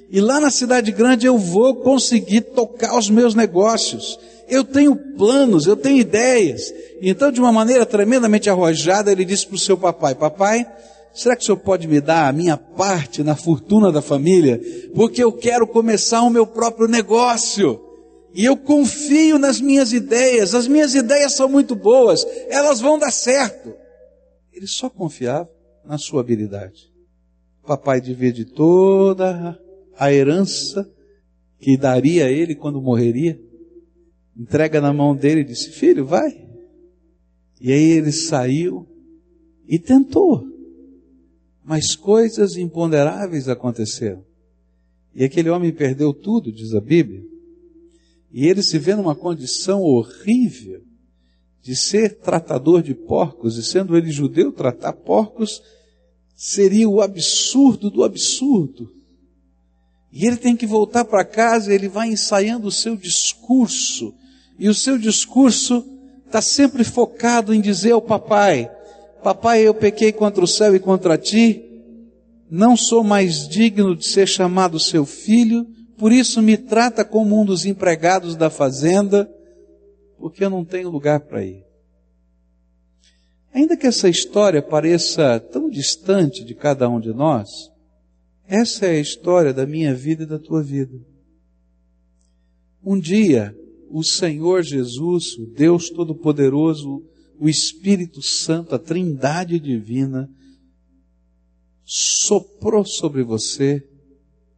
E 0.10 0.22
lá 0.22 0.40
na 0.40 0.50
cidade 0.50 0.92
grande 0.92 1.26
eu 1.26 1.38
vou 1.38 1.76
conseguir 1.76 2.42
tocar 2.42 2.98
os 2.98 3.10
meus 3.10 3.36
negócios. 3.36 4.18
Eu 4.48 4.64
tenho 4.64 4.96
planos, 4.96 5.68
eu 5.68 5.76
tenho 5.76 5.98
ideias. 5.98 6.74
Então, 7.02 7.32
de 7.32 7.40
uma 7.40 7.52
maneira 7.52 7.86
tremendamente 7.86 8.50
arrojada, 8.50 9.12
ele 9.12 9.26
disse 9.26 9.46
para 9.46 9.56
o 9.56 9.60
seu 9.60 9.78
papai: 9.78 10.16
Papai, 10.16 10.66
será 11.18 11.36
que 11.36 11.42
o 11.44 11.46
senhor 11.46 11.58
pode 11.58 11.88
me 11.88 12.00
dar 12.00 12.28
a 12.28 12.34
minha 12.34 12.56
parte 12.56 13.24
na 13.24 13.36
fortuna 13.36 13.92
da 13.92 14.02
família? 14.02 14.62
Porque 14.94 15.24
eu 15.24 15.32
quero 15.32 15.68
começar 15.68 16.22
o 16.22 16.30
meu 16.30 16.46
próprio 16.46 16.88
negócio. 16.88 17.84
E 18.34 18.46
eu 18.46 18.56
confio 18.56 19.40
nas 19.40 19.60
minhas 19.60 19.92
ideias. 19.94 20.54
As 20.54 20.68
minhas 20.68 20.94
ideias 20.94 21.34
são 21.34 21.50
muito 21.50 21.76
boas. 21.76 22.26
Elas 22.50 22.80
vão 22.80 23.00
dar 23.00 23.12
certo. 23.12 23.74
Ele 24.54 24.68
só 24.68 24.90
confiava 24.90 25.50
na 25.84 25.98
sua 25.98 26.22
habilidade. 26.22 26.94
Papai 27.66 28.00
divide 28.00 28.46
toda 28.46 29.60
a 29.98 30.14
herança 30.14 30.88
que 31.60 31.78
daria 31.78 32.26
a 32.26 32.30
ele 32.30 32.56
quando 32.56 32.82
morreria, 32.82 33.40
entrega 34.38 34.80
na 34.80 34.94
mão 34.94 35.16
dele 35.16 35.42
e 35.42 35.46
disse: 35.46 35.72
Filho, 35.72 36.06
vai. 36.06 36.48
E 37.60 37.72
aí 37.72 37.92
ele 37.92 38.12
saiu 38.12 38.88
e 39.68 39.80
tentou. 39.80 40.57
Mas 41.68 41.98
coisas 41.98 42.56
imponderáveis 42.56 43.50
aconteceram. 43.50 44.24
E 45.14 45.26
aquele 45.26 45.50
homem 45.50 45.74
perdeu 45.74 46.14
tudo, 46.14 46.50
diz 46.50 46.74
a 46.74 46.80
Bíblia. 46.80 47.22
E 48.32 48.48
ele 48.48 48.64
se 48.64 48.80
vê 48.80 48.96
numa 48.96 49.14
condição 49.14 49.82
horrível 49.82 50.82
de 51.62 51.76
ser 51.76 52.20
tratador 52.20 52.82
de 52.82 52.96
porcos, 52.96 53.58
e 53.58 53.64
sendo 53.64 53.98
ele 53.98 54.10
judeu, 54.12 54.54
tratar 54.54 54.94
porcos 54.94 55.62
seria 56.34 56.88
o 56.88 57.02
absurdo 57.02 57.92
do 57.92 58.02
absurdo. 58.02 58.90
E 60.10 60.26
ele 60.26 60.38
tem 60.38 60.56
que 60.56 60.66
voltar 60.66 61.04
para 61.04 61.26
casa, 61.26 61.74
ele 61.74 61.90
vai 61.90 62.08
ensaiando 62.08 62.68
o 62.68 62.72
seu 62.72 62.96
discurso. 62.96 64.14
E 64.58 64.70
o 64.70 64.74
seu 64.74 64.98
discurso 64.98 65.86
está 66.26 66.42
sempre 66.42 66.86
focado 66.86 67.54
em 67.54 67.60
dizer 67.60 67.92
ao 67.92 68.02
papai: 68.02 68.72
Papai, 69.24 69.62
eu 69.62 69.74
pequei 69.74 70.12
contra 70.12 70.44
o 70.44 70.48
céu 70.48 70.76
e 70.76 70.80
contra 70.80 71.18
ti, 71.18 71.64
não 72.50 72.78
sou 72.78 73.04
mais 73.04 73.48
digno 73.48 73.96
de 73.96 74.08
ser 74.08 74.28
chamado 74.28 74.80
seu 74.80 75.06
filho, 75.06 75.68
por 75.98 76.12
isso 76.12 76.42
me 76.42 76.58
trata 76.58 77.04
como 77.04 77.40
um 77.40 77.46
dos 77.46 77.66
empregados 77.66 78.36
da 78.36 78.50
fazenda, 78.50 79.30
porque 80.18 80.44
eu 80.46 80.50
não 80.50 80.64
tenho 80.64 80.90
lugar 80.90 81.22
para 81.22 81.44
ir. 81.44 81.66
Ainda 83.54 83.76
que 83.76 83.88
essa 83.88 84.08
história 84.08 84.62
pareça 84.62 85.40
tão 85.40 85.70
distante 85.70 86.44
de 86.44 86.54
cada 86.54 86.88
um 86.88 87.00
de 87.00 87.14
nós, 87.14 87.50
essa 88.48 88.86
é 88.86 88.92
a 88.92 89.00
história 89.00 89.54
da 89.54 89.66
minha 89.66 89.94
vida 89.94 90.24
e 90.24 90.28
da 90.28 90.40
tua 90.40 90.64
vida. 90.64 90.98
Um 92.84 92.98
dia, 93.00 93.54
o 93.90 94.04
Senhor 94.04 94.64
Jesus, 94.64 95.38
o 95.38 95.48
Deus 95.48 95.90
Todo-Poderoso, 95.90 97.04
o 97.40 97.48
Espírito 97.48 98.22
Santo, 98.22 98.76
a 98.76 98.80
Trindade 98.80 99.60
Divina, 99.60 100.30
soprou 101.84 102.86
sobre 102.86 103.24
você 103.24 103.88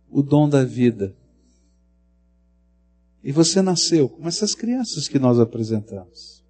o 0.10 0.24
dom 0.24 0.50
da 0.50 0.64
vida. 0.64 1.16
E 3.24 3.32
você 3.32 3.62
nasceu 3.62 4.10
como 4.10 4.28
essas 4.28 4.56
crianças 4.56 5.08
que 5.08 5.20
nós 5.20 5.40
apresentamos. 5.40 6.44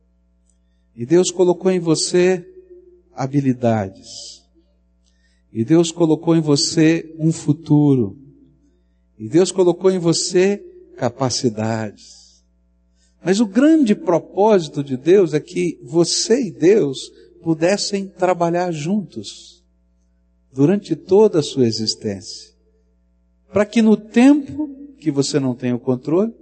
E 0.95 1.05
Deus 1.05 1.31
colocou 1.31 1.71
em 1.71 1.79
você 1.79 2.45
habilidades 3.13 4.39
e 5.51 5.65
Deus 5.65 5.91
colocou 5.91 6.35
em 6.35 6.41
você 6.41 7.15
um 7.17 7.31
futuro. 7.31 8.17
E 9.17 9.27
Deus 9.27 9.51
colocou 9.51 9.91
em 9.91 9.99
você 9.99 10.57
capacidades. 10.95 12.18
Mas 13.23 13.39
o 13.39 13.45
grande 13.45 13.93
propósito 13.93 14.83
de 14.83 14.95
Deus 14.95 15.33
é 15.33 15.39
que 15.39 15.79
você 15.83 16.47
e 16.47 16.51
Deus 16.51 17.11
pudessem 17.41 18.07
trabalhar 18.07 18.71
juntos 18.71 19.63
durante 20.51 20.95
toda 20.95 21.39
a 21.39 21.43
sua 21.43 21.67
existência. 21.67 22.53
Para 23.51 23.65
que 23.65 23.81
no 23.81 23.97
tempo 23.97 24.69
que 24.99 25.11
você 25.11 25.39
não 25.39 25.55
tem 25.55 25.73
o 25.73 25.79
controle, 25.79 26.33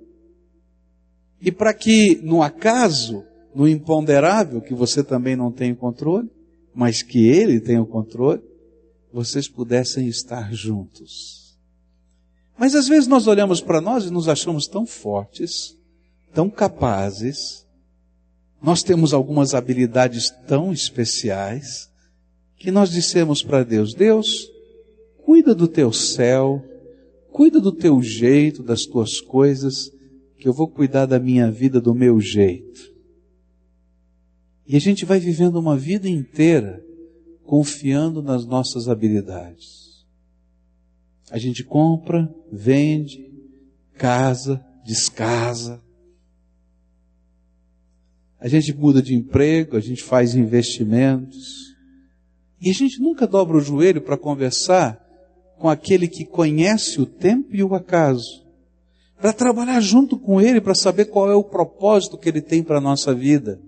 e 1.42 1.52
para 1.52 1.74
que 1.74 2.20
no 2.24 2.42
acaso, 2.42 3.24
no 3.54 3.68
imponderável 3.68 4.62
que 4.62 4.74
você 4.74 5.04
também 5.04 5.36
não 5.36 5.52
tem 5.52 5.72
o 5.72 5.76
controle, 5.76 6.30
mas 6.74 7.02
que 7.02 7.28
Ele 7.28 7.60
tem 7.60 7.80
o 7.80 7.86
controle, 7.86 8.42
vocês 9.12 9.48
pudessem 9.48 10.08
estar 10.08 10.54
juntos. 10.54 11.58
Mas 12.58 12.76
às 12.76 12.88
vezes 12.88 13.08
nós 13.08 13.28
olhamos 13.28 13.62
para 13.62 13.80
nós 13.80 14.06
e 14.06 14.12
nos 14.12 14.28
achamos 14.28 14.68
tão 14.68 14.86
fortes, 14.86 15.77
tão 16.38 16.52
capazes, 16.52 17.66
nós 18.62 18.84
temos 18.84 19.12
algumas 19.12 19.56
habilidades 19.56 20.30
tão 20.48 20.72
especiais, 20.72 21.90
que 22.56 22.70
nós 22.70 22.92
dissemos 22.92 23.42
para 23.42 23.64
Deus: 23.64 23.96
Deus, 23.96 24.48
cuida 25.26 25.56
do 25.56 25.68
teu 25.68 25.92
céu, 25.92 26.64
cuida 27.32 27.60
do 27.60 27.72
teu 27.72 28.04
jeito, 28.04 28.62
das 28.62 28.86
tuas 28.86 29.20
coisas, 29.20 29.92
que 30.38 30.48
eu 30.48 30.54
vou 30.54 30.68
cuidar 30.68 31.08
da 31.08 31.18
minha 31.18 31.50
vida 31.50 31.82
do 31.82 31.96
meu 31.96 32.22
jeito. 32.22 32.94
E 34.68 34.76
a 34.76 34.80
gente 34.80 35.06
vai 35.06 35.20
vivendo 35.20 35.56
uma 35.56 35.76
vida 35.76 36.08
inteira 36.08 36.86
confiando 37.46 38.22
nas 38.22 38.46
nossas 38.46 38.88
habilidades. 38.88 40.06
A 41.32 41.40
gente 41.40 41.64
compra, 41.64 42.32
vende, 42.52 43.28
casa, 43.98 44.64
descasa. 44.86 45.87
A 48.40 48.48
gente 48.48 48.74
muda 48.74 49.02
de 49.02 49.16
emprego, 49.16 49.76
a 49.76 49.80
gente 49.80 50.04
faz 50.04 50.36
investimentos. 50.36 51.76
E 52.62 52.70
a 52.70 52.74
gente 52.74 53.00
nunca 53.00 53.26
dobra 53.26 53.58
o 53.58 53.62
joelho 53.62 54.02
para 54.02 54.18
conversar 54.18 55.04
com 55.58 55.70
aquele 55.70 56.08
que 56.08 56.26
conhece 56.26 57.02
o 57.02 57.06
tempo 57.06 57.56
e 57.56 57.64
o 57.64 57.74
acaso. 57.74 58.46
Para 59.20 59.34
trabalhar 59.34 59.80
junto 59.82 60.18
com 60.18 60.40
ele, 60.40 60.62
para 60.62 60.76
saber 60.76 61.06
qual 61.06 61.32
é 61.32 61.36
o 61.36 61.44
propósito 61.44 62.18
que 62.18 62.30
ele 62.30 62.42
tem 62.42 62.62
para 62.62 62.78
a 62.78 62.82
nossa 62.82 63.14
vida. 63.14 63.60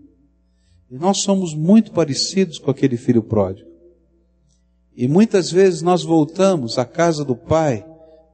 E 0.89 0.97
nós 0.97 1.19
somos 1.19 1.55
muito 1.55 1.91
parecidos 1.91 2.59
com 2.59 2.69
aquele 2.69 2.97
filho 2.97 3.23
pródigo. 3.23 3.69
E 4.95 5.07
muitas 5.07 5.51
vezes 5.51 5.81
nós 5.81 6.03
voltamos 6.03 6.77
à 6.77 6.85
casa 6.85 7.23
do 7.23 7.35
Pai 7.35 7.85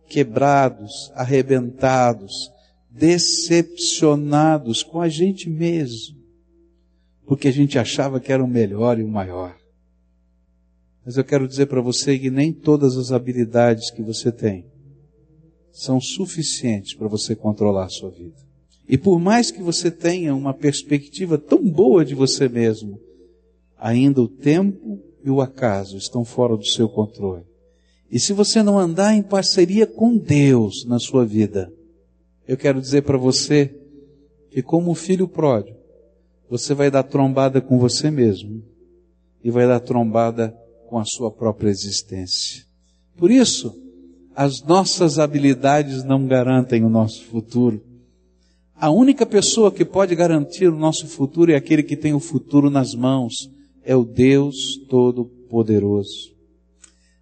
quebrados, 0.08 1.12
arrebentados, 1.16 2.52
decepcionados 2.90 4.84
com 4.84 5.02
a 5.02 5.10
gente 5.10 5.50
mesmo, 5.50 6.15
porque 7.26 7.48
a 7.48 7.52
gente 7.52 7.80
achava 7.80 8.20
que 8.20 8.32
era 8.32 8.44
o 8.44 8.48
melhor 8.48 9.00
e 9.00 9.04
o 9.04 9.08
maior. 9.08 9.56
Mas 11.06 11.18
eu 11.18 11.24
quero 11.24 11.48
dizer 11.48 11.68
para 11.68 11.82
você 11.82 12.18
que 12.18 12.30
nem 12.30 12.52
todas 12.52 12.98
as 12.98 13.12
habilidades 13.12 13.92
que 13.92 14.02
você 14.02 14.32
tem 14.32 14.66
são 15.72 16.00
suficientes 16.00 16.94
para 16.94 17.08
você 17.08 17.36
controlar 17.36 17.86
a 17.86 17.90
sua 17.90 18.10
vida. 18.10 18.36
E 18.88 18.98
por 18.98 19.20
mais 19.20 19.52
que 19.52 19.62
você 19.62 19.92
tenha 19.92 20.34
uma 20.36 20.54
perspectiva 20.54 21.38
tão 21.38 21.64
boa 21.64 22.06
de 22.06 22.16
você 22.16 22.48
mesmo, 22.48 23.00
ainda 23.78 24.22
o 24.22 24.28
tempo 24.28 25.00
e 25.24 25.30
o 25.30 25.42
acaso 25.42 25.98
estão 25.98 26.24
fora 26.24 26.56
do 26.56 26.66
seu 26.66 26.88
controle. 26.88 27.44
E 28.12 28.20
se 28.20 28.32
você 28.32 28.62
não 28.62 28.78
andar 28.78 29.16
em 29.16 29.24
parceria 29.24 29.88
com 29.88 30.16
Deus 30.16 30.86
na 30.86 31.00
sua 31.00 31.26
vida, 31.26 31.72
eu 32.48 32.56
quero 32.56 32.80
dizer 32.80 33.02
para 33.02 33.18
você 33.18 33.76
que, 34.52 34.62
como 34.62 34.94
filho 34.94 35.28
pródigo, 35.28 35.85
você 36.50 36.74
vai 36.74 36.92
dar 36.92 37.04
trombada 37.04 37.62
com 37.62 37.78
você 37.78 38.12
mesmo 38.12 38.64
e 39.44 39.50
vai 39.52 39.68
dar 39.68 39.80
trombada 39.80 40.56
com 40.88 40.98
a 40.98 41.06
sua 41.06 41.32
própria 41.32 41.70
existência. 41.70 42.66
Por 43.18 43.32
isso, 43.32 43.76
as 44.36 44.62
nossas 44.62 45.18
habilidades 45.18 46.04
não 46.04 46.28
garantem 46.28 46.84
o 46.84 46.90
nosso 46.90 47.24
futuro. 47.26 47.84
A 48.76 48.90
única 48.90 49.26
pessoa 49.26 49.72
que 49.72 49.86
pode 49.86 50.14
garantir 50.16 50.68
o 50.68 50.78
nosso 50.78 51.08
futuro 51.08 51.52
é 51.52 51.56
aquele 51.56 51.82
que 51.82 51.96
tem 51.96 52.14
o 52.14 52.20
futuro 52.20 52.70
nas 52.70 52.94
mãos, 52.94 53.50
é 53.84 53.96
o 53.96 54.04
Deus 54.04 54.56
Todo-Poderoso. 54.90 56.36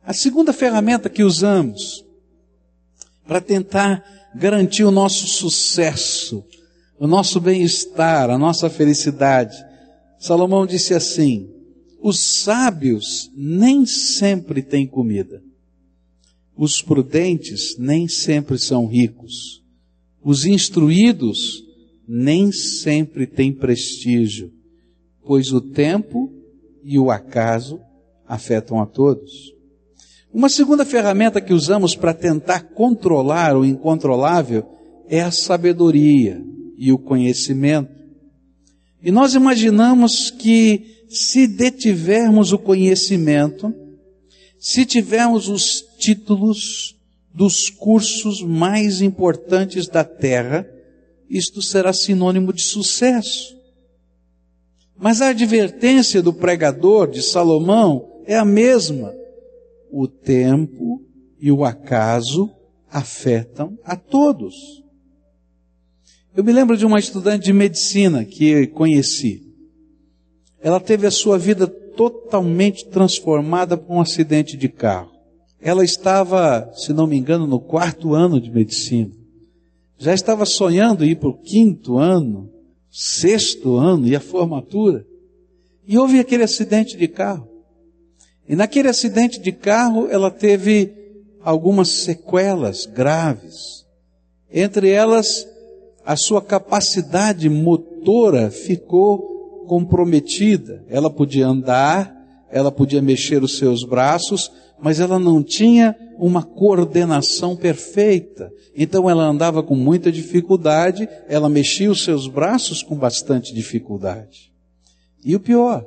A 0.04 0.14
segunda 0.14 0.52
ferramenta 0.52 1.10
que 1.10 1.24
usamos 1.24 2.04
para 3.28 3.40
tentar 3.40 4.04
garantir 4.36 4.84
o 4.84 4.92
nosso 4.92 5.28
sucesso, 5.28 6.44
o 7.04 7.08
nosso 7.08 7.42
bem-estar, 7.42 8.30
a 8.30 8.38
nossa 8.38 8.70
felicidade, 8.70 9.58
Salomão 10.18 10.66
disse 10.66 10.94
assim: 10.94 11.50
os 12.02 12.42
sábios 12.42 13.30
nem 13.36 13.86
sempre 13.86 14.62
têm 14.62 14.88
comida, 14.88 15.44
os 16.56 16.82
prudentes 16.82 17.78
nem 17.78 18.08
sempre 18.08 18.58
são 18.58 18.86
ricos. 18.86 19.62
Os 20.24 20.46
instruídos 20.46 21.62
nem 22.08 22.54
sempre 22.54 23.28
têm 23.28 23.52
prestígio, 23.52 24.54
pois 25.26 25.52
o 25.52 25.60
tempo 25.60 26.32
e 26.86 26.98
o 26.98 27.12
acaso 27.12 27.82
afetam 28.26 28.80
a 28.80 28.86
todos. 28.86 29.54
Uma 30.34 30.48
segunda 30.48 30.86
ferramenta 30.86 31.42
que 31.42 31.54
usamos 31.54 31.98
para 31.98 32.14
tentar 32.14 32.62
controlar 32.70 33.58
o 33.58 33.66
incontrolável 33.66 34.66
é 35.10 35.22
a 35.22 35.32
sabedoria 35.32 36.42
e 36.78 36.92
o 36.92 36.98
conhecimento. 36.98 37.92
E 39.02 39.12
nós 39.12 39.34
imaginamos 39.36 40.32
que 40.32 41.06
se 41.10 41.48
detivermos 41.48 42.54
o 42.54 42.58
conhecimento, 42.58 43.74
se 44.58 44.86
tivermos 44.86 45.50
os 45.50 45.84
títulos, 45.98 46.94
dos 47.34 47.70
cursos 47.70 48.44
mais 48.44 49.02
importantes 49.02 49.88
da 49.88 50.04
terra, 50.04 50.70
isto 51.30 51.62
será 51.62 51.92
sinônimo 51.92 52.54
de 52.54 52.62
sucesso. 52.62 53.58
Mas 54.96 55.20
a 55.22 55.30
advertência 55.30 56.22
do 56.22 56.32
pregador 56.32 57.10
de 57.10 57.24
Salomão 57.24 58.22
é 58.26 58.36
a 58.36 58.46
mesma. 58.46 59.14
O 59.92 60.08
tempo 60.08 61.02
e 61.40 61.52
o 61.52 61.66
acaso 61.66 62.52
afetam 62.90 63.78
a 63.84 63.96
todos. 63.96 64.83
Eu 66.36 66.44
me 66.44 66.52
lembro 66.52 66.76
de 66.76 66.84
uma 66.84 66.98
estudante 66.98 67.46
de 67.46 67.54
medicina 67.54 68.26
que 68.26 68.66
conheci. 68.68 69.44
Ela 70.60 70.80
teve 70.80 71.06
a 71.06 71.12
sua 71.12 71.38
vida 71.38 71.68
totalmente 71.68 72.88
transformada 72.88 73.78
por 73.78 73.94
um 73.94 74.02
acidente 74.02 74.58
de 74.58 74.68
carro. 74.68 75.12
Ela 75.62 75.84
estava, 75.86 76.72
se 76.74 76.92
não 76.92 77.06
me 77.06 77.16
engano, 77.16 77.46
no 77.46 77.60
quarto 77.60 78.16
ano 78.16 78.42
de 78.42 78.50
medicina. 78.50 79.12
Já 80.00 80.12
estava 80.12 80.44
sonhando 80.44 81.06
ir 81.06 81.18
para 81.18 81.30
o 81.30 81.38
quinto 81.38 82.00
ano, 82.00 82.50
sexto 82.90 83.78
ano 83.78 84.08
e 84.08 84.16
a 84.16 84.20
formatura. 84.20 85.06
E 85.88 86.00
houve 86.00 86.20
aquele 86.20 86.44
acidente 86.44 86.98
de 86.98 87.08
carro. 87.08 87.48
E 88.50 88.56
naquele 88.56 88.88
acidente 88.88 89.40
de 89.40 89.52
carro 89.52 90.08
ela 90.10 90.32
teve 90.32 90.92
algumas 91.42 91.90
sequelas 91.90 92.88
graves. 92.88 93.86
Entre 94.52 94.90
elas, 94.90 95.53
a 96.06 96.16
sua 96.16 96.42
capacidade 96.42 97.50
motora 97.50 98.50
ficou 98.52 99.66
comprometida. 99.68 100.84
Ela 100.90 101.10
podia 101.10 101.48
andar, 101.48 102.14
ela 102.52 102.72
podia 102.72 103.02
mexer 103.02 103.42
os 103.42 103.58
seus 103.58 103.84
braços, 103.84 104.52
mas 104.82 105.00
ela 105.00 105.18
não 105.18 105.42
tinha 105.42 105.96
uma 106.18 106.44
coordenação 106.44 107.56
perfeita. 107.56 108.52
Então 108.76 109.10
ela 109.10 109.24
andava 109.24 109.64
com 109.64 109.76
muita 109.76 110.12
dificuldade, 110.12 111.08
ela 111.28 111.50
mexia 111.50 111.90
os 111.90 112.04
seus 112.04 112.28
braços 112.28 112.84
com 112.84 112.96
bastante 112.96 113.54
dificuldade. 113.54 114.52
E 115.26 115.36
o 115.36 115.40
pior, 115.40 115.86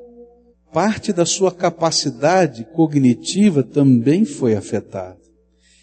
parte 0.73 1.13
da 1.13 1.27
sua 1.27 1.53
capacidade 1.53 2.65
cognitiva 2.75 3.63
também 3.63 4.25
foi 4.25 4.55
afetada. 4.57 5.19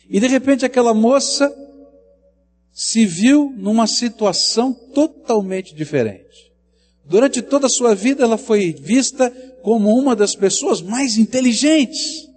E 0.10 0.20
de 0.20 0.28
repente 0.28 0.66
aquela 0.66 0.94
moça 0.94 1.54
se 2.74 3.06
viu 3.06 3.54
numa 3.56 3.88
situação 3.88 4.74
totalmente 4.74 5.76
diferente. 5.76 6.52
Durante 7.06 7.42
toda 7.42 7.68
a 7.68 7.70
sua 7.70 7.94
vida 7.94 8.24
ela 8.24 8.38
foi 8.38 8.74
vista 8.74 9.30
como 9.62 9.96
uma 9.98 10.16
das 10.16 10.36
pessoas 10.36 10.82
mais 10.82 11.18
inteligentes 11.18 12.34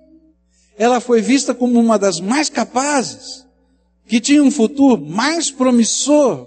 ela 0.76 1.00
foi 1.00 1.22
vista 1.22 1.54
como 1.54 1.80
uma 1.80 1.98
das 1.98 2.20
mais 2.20 2.50
capazes, 2.50 3.46
que 4.06 4.20
tinha 4.20 4.42
um 4.42 4.50
futuro 4.50 5.00
mais 5.00 5.50
promissor. 5.50 6.46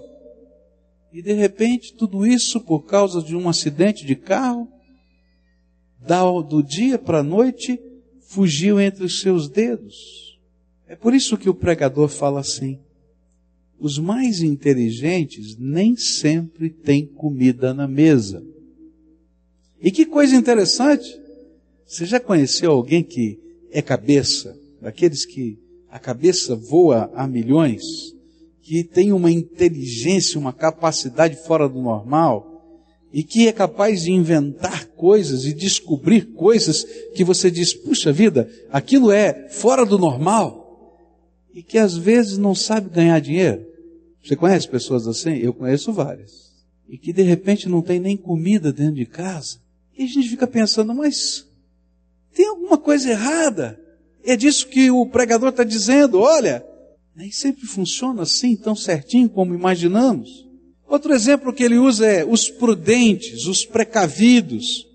E 1.12 1.20
de 1.20 1.32
repente, 1.32 1.92
tudo 1.94 2.24
isso 2.24 2.60
por 2.60 2.82
causa 2.86 3.20
de 3.20 3.34
um 3.34 3.48
acidente 3.48 4.06
de 4.06 4.14
carro, 4.14 4.68
do 6.48 6.62
dia 6.62 6.98
para 6.98 7.18
a 7.18 7.24
noite, 7.24 7.78
fugiu 8.20 8.80
entre 8.80 9.04
os 9.04 9.20
seus 9.20 9.48
dedos. 9.48 10.38
É 10.86 10.94
por 10.94 11.12
isso 11.12 11.36
que 11.36 11.48
o 11.48 11.54
pregador 11.54 12.08
fala 12.08 12.40
assim: 12.40 12.78
os 13.80 13.98
mais 13.98 14.42
inteligentes 14.42 15.56
nem 15.58 15.96
sempre 15.96 16.68
têm 16.68 17.06
comida 17.06 17.72
na 17.72 17.88
mesa. 17.88 18.44
E 19.82 19.90
que 19.90 20.04
coisa 20.04 20.36
interessante! 20.36 21.18
Você 21.86 22.04
já 22.04 22.20
conheceu 22.20 22.70
alguém 22.70 23.02
que 23.02 23.40
é 23.72 23.80
cabeça, 23.80 24.56
daqueles 24.80 25.24
que 25.24 25.58
a 25.90 25.98
cabeça 25.98 26.54
voa 26.54 27.10
a 27.14 27.26
milhões, 27.26 27.82
que 28.62 28.84
tem 28.84 29.12
uma 29.12 29.30
inteligência, 29.30 30.38
uma 30.38 30.52
capacidade 30.52 31.36
fora 31.36 31.68
do 31.68 31.80
normal, 31.80 32.48
e 33.12 33.24
que 33.24 33.48
é 33.48 33.52
capaz 33.52 34.02
de 34.02 34.12
inventar 34.12 34.86
coisas 34.88 35.44
e 35.44 35.52
descobrir 35.52 36.26
coisas 36.34 36.84
que 37.14 37.24
você 37.24 37.50
diz, 37.50 37.74
puxa 37.74 38.12
vida, 38.12 38.48
aquilo 38.70 39.10
é 39.10 39.48
fora 39.48 39.84
do 39.84 39.98
normal, 39.98 40.96
e 41.52 41.62
que 41.62 41.78
às 41.78 41.96
vezes 41.96 42.38
não 42.38 42.54
sabe 42.54 42.90
ganhar 42.90 43.18
dinheiro. 43.20 43.69
Você 44.22 44.36
conhece 44.36 44.68
pessoas 44.68 45.06
assim? 45.06 45.36
Eu 45.38 45.52
conheço 45.52 45.92
várias. 45.92 46.50
E 46.88 46.98
que 46.98 47.12
de 47.12 47.22
repente 47.22 47.68
não 47.68 47.82
tem 47.82 47.98
nem 47.98 48.16
comida 48.16 48.72
dentro 48.72 48.94
de 48.94 49.06
casa. 49.06 49.58
E 49.96 50.04
a 50.04 50.06
gente 50.06 50.28
fica 50.28 50.46
pensando, 50.46 50.94
mas 50.94 51.46
tem 52.34 52.46
alguma 52.46 52.76
coisa 52.78 53.10
errada. 53.10 53.80
É 54.24 54.36
disso 54.36 54.68
que 54.68 54.90
o 54.90 55.06
pregador 55.06 55.50
está 55.50 55.64
dizendo. 55.64 56.20
Olha, 56.20 56.64
nem 57.14 57.30
sempre 57.30 57.66
funciona 57.66 58.22
assim 58.22 58.56
tão 58.56 58.74
certinho 58.74 59.28
como 59.28 59.54
imaginamos. 59.54 60.46
Outro 60.86 61.14
exemplo 61.14 61.52
que 61.52 61.62
ele 61.62 61.78
usa 61.78 62.06
é 62.06 62.24
os 62.24 62.50
prudentes, 62.50 63.46
os 63.46 63.64
precavidos, 63.64 64.86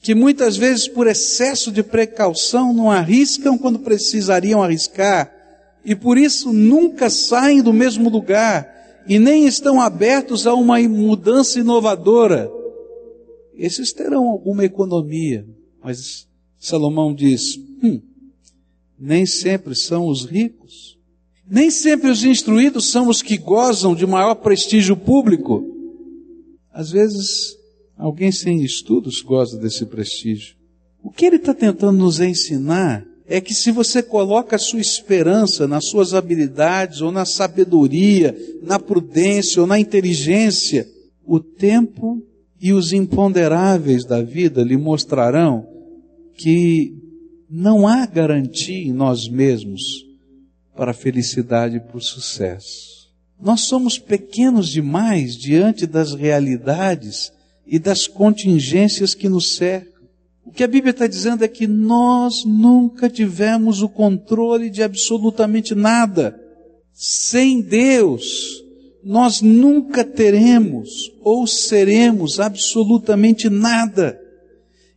que 0.00 0.14
muitas 0.14 0.56
vezes 0.56 0.88
por 0.88 1.06
excesso 1.06 1.70
de 1.70 1.82
precaução 1.82 2.74
não 2.74 2.90
arriscam 2.90 3.56
quando 3.56 3.78
precisariam 3.78 4.62
arriscar 4.62 5.32
e 5.84 5.94
por 5.94 6.18
isso 6.18 6.52
nunca 6.52 7.08
saem 7.10 7.62
do 7.62 7.72
mesmo 7.72 8.08
lugar 8.08 8.73
e 9.06 9.18
nem 9.18 9.46
estão 9.46 9.80
abertos 9.80 10.46
a 10.46 10.54
uma 10.54 10.78
mudança 10.80 11.58
inovadora. 11.58 12.50
Esses 13.54 13.92
terão 13.92 14.28
alguma 14.28 14.64
economia, 14.64 15.46
mas 15.82 16.26
Salomão 16.58 17.14
diz: 17.14 17.56
hum, 17.82 18.00
nem 18.98 19.26
sempre 19.26 19.74
são 19.74 20.08
os 20.08 20.24
ricos, 20.24 20.98
nem 21.48 21.70
sempre 21.70 22.10
os 22.10 22.24
instruídos 22.24 22.90
são 22.90 23.08
os 23.08 23.22
que 23.22 23.36
gozam 23.36 23.94
de 23.94 24.06
maior 24.06 24.34
prestígio 24.36 24.96
público. 24.96 25.62
Às 26.72 26.90
vezes, 26.90 27.56
alguém 27.96 28.32
sem 28.32 28.62
estudos 28.64 29.20
goza 29.20 29.58
desse 29.58 29.86
prestígio. 29.86 30.56
O 31.02 31.10
que 31.10 31.26
ele 31.26 31.36
está 31.36 31.54
tentando 31.54 31.98
nos 31.98 32.18
ensinar 32.18 33.06
é 33.26 33.40
que 33.40 33.54
se 33.54 33.70
você 33.70 34.02
coloca 34.02 34.56
a 34.56 34.58
sua 34.58 34.80
esperança 34.80 35.66
nas 35.66 35.86
suas 35.86 36.12
habilidades, 36.12 37.00
ou 37.00 37.10
na 37.10 37.24
sabedoria, 37.24 38.36
na 38.62 38.78
prudência, 38.78 39.60
ou 39.60 39.66
na 39.66 39.78
inteligência, 39.78 40.86
o 41.24 41.40
tempo 41.40 42.22
e 42.60 42.72
os 42.72 42.92
imponderáveis 42.92 44.04
da 44.04 44.22
vida 44.22 44.62
lhe 44.62 44.76
mostrarão 44.76 45.66
que 46.36 46.94
não 47.48 47.86
há 47.86 48.04
garantia 48.04 48.86
em 48.86 48.92
nós 48.92 49.28
mesmos 49.28 50.04
para 50.76 50.90
a 50.90 50.94
felicidade 50.94 51.76
e 51.76 51.80
para 51.80 51.96
o 51.96 52.00
sucesso. 52.00 52.94
Nós 53.40 53.62
somos 53.62 53.98
pequenos 53.98 54.68
demais 54.68 55.36
diante 55.36 55.86
das 55.86 56.14
realidades 56.14 57.32
e 57.66 57.78
das 57.78 58.06
contingências 58.06 59.14
que 59.14 59.28
nos 59.28 59.56
cercam. 59.56 59.93
O 60.46 60.50
que 60.50 60.62
a 60.62 60.68
Bíblia 60.68 60.90
está 60.90 61.06
dizendo 61.06 61.42
é 61.42 61.48
que 61.48 61.66
nós 61.66 62.44
nunca 62.44 63.08
tivemos 63.08 63.82
o 63.82 63.88
controle 63.88 64.68
de 64.68 64.82
absolutamente 64.82 65.74
nada. 65.74 66.38
Sem 66.92 67.62
Deus, 67.62 68.62
nós 69.02 69.40
nunca 69.40 70.04
teremos 70.04 71.12
ou 71.22 71.46
seremos 71.46 72.38
absolutamente 72.38 73.48
nada. 73.48 74.20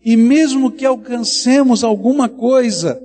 E 0.04 0.16
mesmo 0.16 0.72
que 0.72 0.86
alcancemos 0.86 1.84
alguma 1.84 2.30
coisa, 2.30 3.02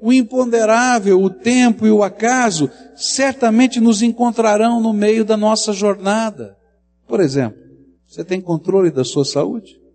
o 0.00 0.12
imponderável, 0.12 1.22
o 1.22 1.30
tempo 1.30 1.86
e 1.86 1.90
o 1.90 2.02
acaso 2.02 2.70
certamente 2.94 3.80
nos 3.80 4.02
encontrarão 4.02 4.80
no 4.80 4.92
meio 4.92 5.24
da 5.24 5.36
nossa 5.36 5.72
jornada. 5.72 6.56
Por 7.08 7.20
exemplo, 7.20 7.58
você 8.06 8.22
tem 8.22 8.40
controle 8.40 8.90
da 8.90 9.04
sua 9.04 9.24
saúde? 9.24 9.85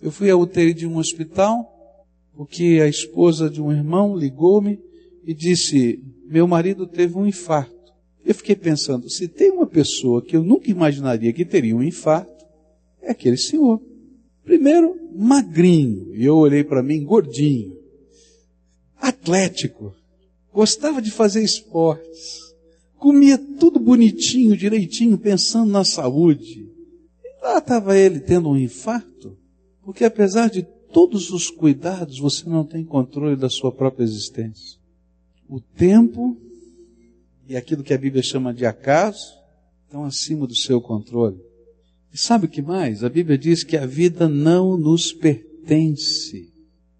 Eu 0.00 0.10
fui 0.10 0.30
à 0.30 0.36
UTI 0.36 0.74
de 0.74 0.86
um 0.86 0.98
hospital, 0.98 1.72
porque 2.34 2.80
a 2.82 2.88
esposa 2.88 3.48
de 3.48 3.62
um 3.62 3.72
irmão 3.72 4.16
ligou-me 4.16 4.78
e 5.24 5.32
disse: 5.32 6.02
Meu 6.26 6.46
marido 6.46 6.86
teve 6.86 7.16
um 7.16 7.26
infarto. 7.26 7.74
Eu 8.24 8.34
fiquei 8.34 8.54
pensando: 8.54 9.08
se 9.08 9.26
tem 9.26 9.50
uma 9.50 9.66
pessoa 9.66 10.20
que 10.20 10.36
eu 10.36 10.42
nunca 10.42 10.70
imaginaria 10.70 11.32
que 11.32 11.44
teria 11.44 11.74
um 11.74 11.82
infarto, 11.82 12.44
é 13.00 13.10
aquele 13.10 13.36
senhor. 13.36 13.80
Primeiro, 14.44 14.96
magrinho, 15.14 16.14
e 16.14 16.24
eu 16.24 16.36
olhei 16.36 16.62
para 16.62 16.82
mim 16.82 17.02
gordinho, 17.02 17.76
atlético, 19.00 19.94
gostava 20.52 21.00
de 21.00 21.10
fazer 21.10 21.42
esportes, 21.42 22.54
comia 22.96 23.38
tudo 23.38 23.80
bonitinho, 23.80 24.56
direitinho, 24.56 25.18
pensando 25.18 25.70
na 25.70 25.84
saúde. 25.84 26.68
E 27.24 27.42
lá 27.42 27.58
estava 27.58 27.96
ele 27.96 28.20
tendo 28.20 28.50
um 28.50 28.56
infarto. 28.56 29.36
Porque 29.86 30.04
apesar 30.04 30.50
de 30.50 30.64
todos 30.92 31.30
os 31.30 31.48
cuidados, 31.48 32.18
você 32.18 32.50
não 32.50 32.64
tem 32.64 32.84
controle 32.84 33.36
da 33.36 33.48
sua 33.48 33.70
própria 33.70 34.02
existência. 34.02 34.80
O 35.48 35.60
tempo 35.60 36.36
e 37.48 37.56
aquilo 37.56 37.84
que 37.84 37.94
a 37.94 37.98
Bíblia 37.98 38.20
chama 38.20 38.52
de 38.52 38.66
acaso 38.66 39.38
estão 39.84 40.04
acima 40.04 40.44
do 40.44 40.56
seu 40.56 40.80
controle. 40.80 41.40
E 42.12 42.18
sabe 42.18 42.46
o 42.46 42.48
que 42.48 42.60
mais? 42.60 43.04
A 43.04 43.08
Bíblia 43.08 43.38
diz 43.38 43.62
que 43.62 43.76
a 43.76 43.86
vida 43.86 44.28
não 44.28 44.76
nos 44.76 45.12
pertence. 45.12 46.52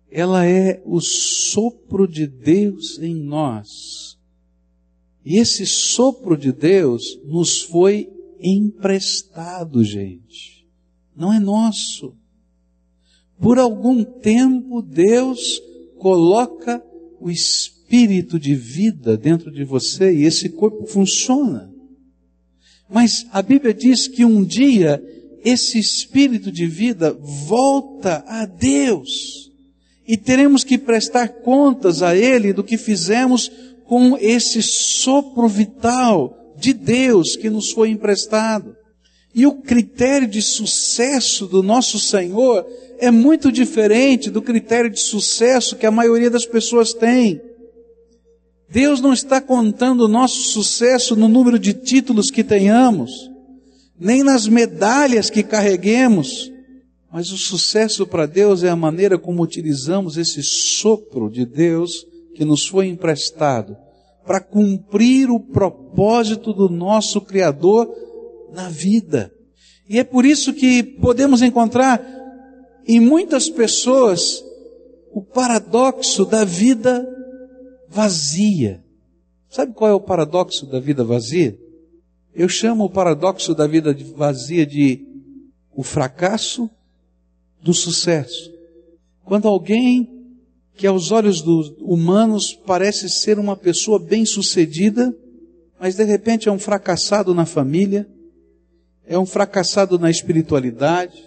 Ela 0.08 0.46
é 0.46 0.80
o 0.84 1.00
sopro 1.00 2.06
de 2.06 2.24
Deus 2.24 3.00
em 3.00 3.16
nós. 3.16 4.16
E 5.24 5.38
esse 5.38 5.66
sopro 5.66 6.36
de 6.36 6.52
Deus 6.52 7.18
nos 7.24 7.62
foi 7.62 8.08
emprestado, 8.40 9.82
gente. 9.82 10.64
Não 11.16 11.32
é 11.32 11.40
nosso. 11.40 12.14
Por 13.40 13.58
algum 13.58 14.02
tempo, 14.02 14.80
Deus 14.82 15.60
coloca 15.98 16.82
o 17.20 17.30
espírito 17.30 18.38
de 18.38 18.54
vida 18.54 19.16
dentro 19.16 19.50
de 19.50 19.64
você 19.64 20.12
e 20.14 20.24
esse 20.24 20.48
corpo 20.50 20.86
funciona. 20.86 21.70
Mas 22.88 23.26
a 23.32 23.42
Bíblia 23.42 23.74
diz 23.74 24.06
que 24.06 24.24
um 24.24 24.44
dia 24.44 25.02
esse 25.44 25.78
espírito 25.78 26.50
de 26.50 26.66
vida 26.66 27.12
volta 27.12 28.24
a 28.26 28.46
Deus 28.46 29.50
e 30.06 30.16
teremos 30.16 30.62
que 30.62 30.78
prestar 30.78 31.28
contas 31.28 32.02
a 32.02 32.16
Ele 32.16 32.52
do 32.52 32.62
que 32.62 32.78
fizemos 32.78 33.50
com 33.84 34.16
esse 34.18 34.62
sopro 34.62 35.48
vital 35.48 36.54
de 36.58 36.72
Deus 36.72 37.36
que 37.36 37.50
nos 37.50 37.70
foi 37.70 37.90
emprestado. 37.90 38.75
E 39.36 39.46
o 39.46 39.52
critério 39.52 40.26
de 40.26 40.40
sucesso 40.40 41.46
do 41.46 41.62
nosso 41.62 42.00
Senhor 42.00 42.66
é 42.98 43.10
muito 43.10 43.52
diferente 43.52 44.30
do 44.30 44.40
critério 44.40 44.88
de 44.88 44.98
sucesso 44.98 45.76
que 45.76 45.84
a 45.84 45.90
maioria 45.90 46.30
das 46.30 46.46
pessoas 46.46 46.94
tem. 46.94 47.38
Deus 48.66 48.98
não 48.98 49.12
está 49.12 49.38
contando 49.38 50.06
o 50.06 50.08
nosso 50.08 50.40
sucesso 50.40 51.14
no 51.14 51.28
número 51.28 51.58
de 51.58 51.74
títulos 51.74 52.30
que 52.30 52.42
tenhamos, 52.42 53.30
nem 54.00 54.22
nas 54.22 54.48
medalhas 54.48 55.28
que 55.28 55.42
carreguemos, 55.42 56.50
mas 57.12 57.30
o 57.30 57.36
sucesso 57.36 58.06
para 58.06 58.24
Deus 58.24 58.62
é 58.62 58.70
a 58.70 58.76
maneira 58.76 59.18
como 59.18 59.42
utilizamos 59.42 60.16
esse 60.16 60.42
sopro 60.42 61.28
de 61.28 61.44
Deus 61.44 62.06
que 62.34 62.42
nos 62.42 62.66
foi 62.66 62.86
emprestado 62.86 63.76
para 64.26 64.40
cumprir 64.40 65.30
o 65.30 65.38
propósito 65.38 66.54
do 66.54 66.70
nosso 66.70 67.20
Criador 67.20 68.05
na 68.56 68.70
vida. 68.70 69.30
E 69.86 69.98
é 69.98 70.02
por 70.02 70.24
isso 70.24 70.54
que 70.54 70.82
podemos 70.82 71.42
encontrar 71.42 72.02
em 72.88 72.98
muitas 72.98 73.50
pessoas 73.50 74.42
o 75.12 75.22
paradoxo 75.22 76.24
da 76.24 76.42
vida 76.42 77.06
vazia. 77.86 78.82
Sabe 79.50 79.74
qual 79.74 79.90
é 79.90 79.94
o 79.94 80.00
paradoxo 80.00 80.64
da 80.64 80.80
vida 80.80 81.04
vazia? 81.04 81.56
Eu 82.34 82.48
chamo 82.48 82.84
o 82.84 82.90
paradoxo 82.90 83.54
da 83.54 83.66
vida 83.66 83.94
vazia 84.14 84.66
de 84.66 85.06
o 85.74 85.82
fracasso 85.82 86.70
do 87.62 87.74
sucesso. 87.74 88.50
Quando 89.24 89.48
alguém 89.48 90.34
que 90.74 90.86
aos 90.86 91.10
olhos 91.10 91.42
dos 91.42 91.74
humanos 91.80 92.54
parece 92.54 93.08
ser 93.10 93.38
uma 93.38 93.56
pessoa 93.56 93.98
bem-sucedida, 93.98 95.14
mas 95.78 95.94
de 95.94 96.04
repente 96.04 96.48
é 96.48 96.52
um 96.52 96.58
fracassado 96.58 97.34
na 97.34 97.44
família, 97.44 98.06
é 99.06 99.18
um 99.18 99.26
fracassado 99.26 99.98
na 99.98 100.10
espiritualidade, 100.10 101.24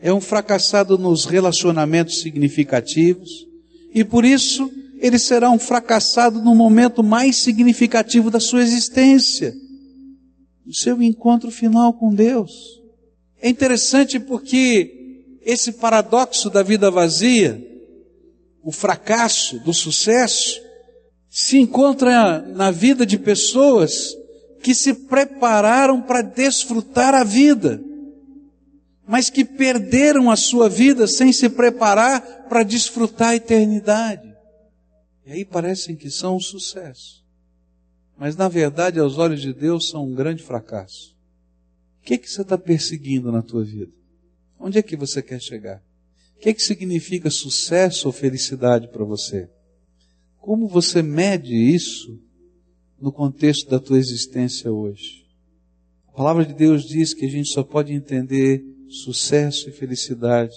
é 0.00 0.12
um 0.12 0.20
fracassado 0.20 0.96
nos 0.96 1.24
relacionamentos 1.24 2.20
significativos, 2.20 3.46
e 3.92 4.04
por 4.04 4.24
isso 4.24 4.70
ele 5.00 5.18
será 5.18 5.50
um 5.50 5.58
fracassado 5.58 6.40
no 6.40 6.54
momento 6.54 7.02
mais 7.02 7.42
significativo 7.42 8.30
da 8.30 8.38
sua 8.38 8.62
existência, 8.62 9.54
o 10.66 10.74
seu 10.74 11.02
encontro 11.02 11.50
final 11.50 11.92
com 11.92 12.14
Deus. 12.14 12.52
É 13.42 13.48
interessante 13.48 14.20
porque 14.20 15.38
esse 15.42 15.72
paradoxo 15.72 16.48
da 16.48 16.62
vida 16.62 16.90
vazia, 16.90 17.66
o 18.62 18.70
fracasso 18.70 19.58
do 19.60 19.72
sucesso, 19.72 20.60
se 21.28 21.58
encontra 21.58 22.40
na 22.40 22.70
vida 22.70 23.06
de 23.06 23.18
pessoas 23.18 24.14
que 24.62 24.74
se 24.74 24.94
prepararam 24.94 26.00
para 26.00 26.22
desfrutar 26.22 27.14
a 27.14 27.24
vida 27.24 27.82
mas 29.10 29.28
que 29.28 29.44
perderam 29.44 30.30
a 30.30 30.36
sua 30.36 30.68
vida 30.68 31.04
sem 31.08 31.32
se 31.32 31.48
preparar 31.48 32.46
para 32.48 32.62
desfrutar 32.62 33.30
a 33.30 33.34
eternidade. 33.34 34.32
E 35.26 35.32
aí 35.32 35.44
parecem 35.44 35.96
que 35.96 36.08
são 36.08 36.36
um 36.36 36.40
sucesso. 36.40 37.26
Mas 38.16 38.36
na 38.36 38.48
verdade, 38.48 39.00
aos 39.00 39.18
olhos 39.18 39.42
de 39.42 39.52
Deus, 39.52 39.88
são 39.88 40.06
um 40.06 40.14
grande 40.14 40.44
fracasso. 40.44 41.18
O 42.00 42.04
que, 42.04 42.14
é 42.14 42.18
que 42.18 42.30
você 42.30 42.42
está 42.42 42.56
perseguindo 42.56 43.32
na 43.32 43.42
tua 43.42 43.64
vida? 43.64 43.90
Onde 44.60 44.78
é 44.78 44.82
que 44.82 44.94
você 44.94 45.20
quer 45.20 45.40
chegar? 45.40 45.82
O 46.36 46.38
que, 46.38 46.50
é 46.50 46.54
que 46.54 46.62
significa 46.62 47.30
sucesso 47.30 48.06
ou 48.06 48.12
felicidade 48.12 48.86
para 48.86 49.04
você? 49.04 49.50
Como 50.38 50.68
você 50.68 51.02
mede 51.02 51.52
isso 51.52 52.16
no 53.00 53.10
contexto 53.10 53.68
da 53.68 53.80
tua 53.80 53.98
existência 53.98 54.70
hoje? 54.70 55.26
A 56.08 56.12
palavra 56.12 56.44
de 56.44 56.52
Deus 56.52 56.84
diz 56.84 57.14
que 57.14 57.24
a 57.24 57.30
gente 57.30 57.48
só 57.48 57.62
pode 57.62 57.92
entender 57.92 58.64
sucesso 58.88 59.68
e 59.68 59.72
felicidade 59.72 60.54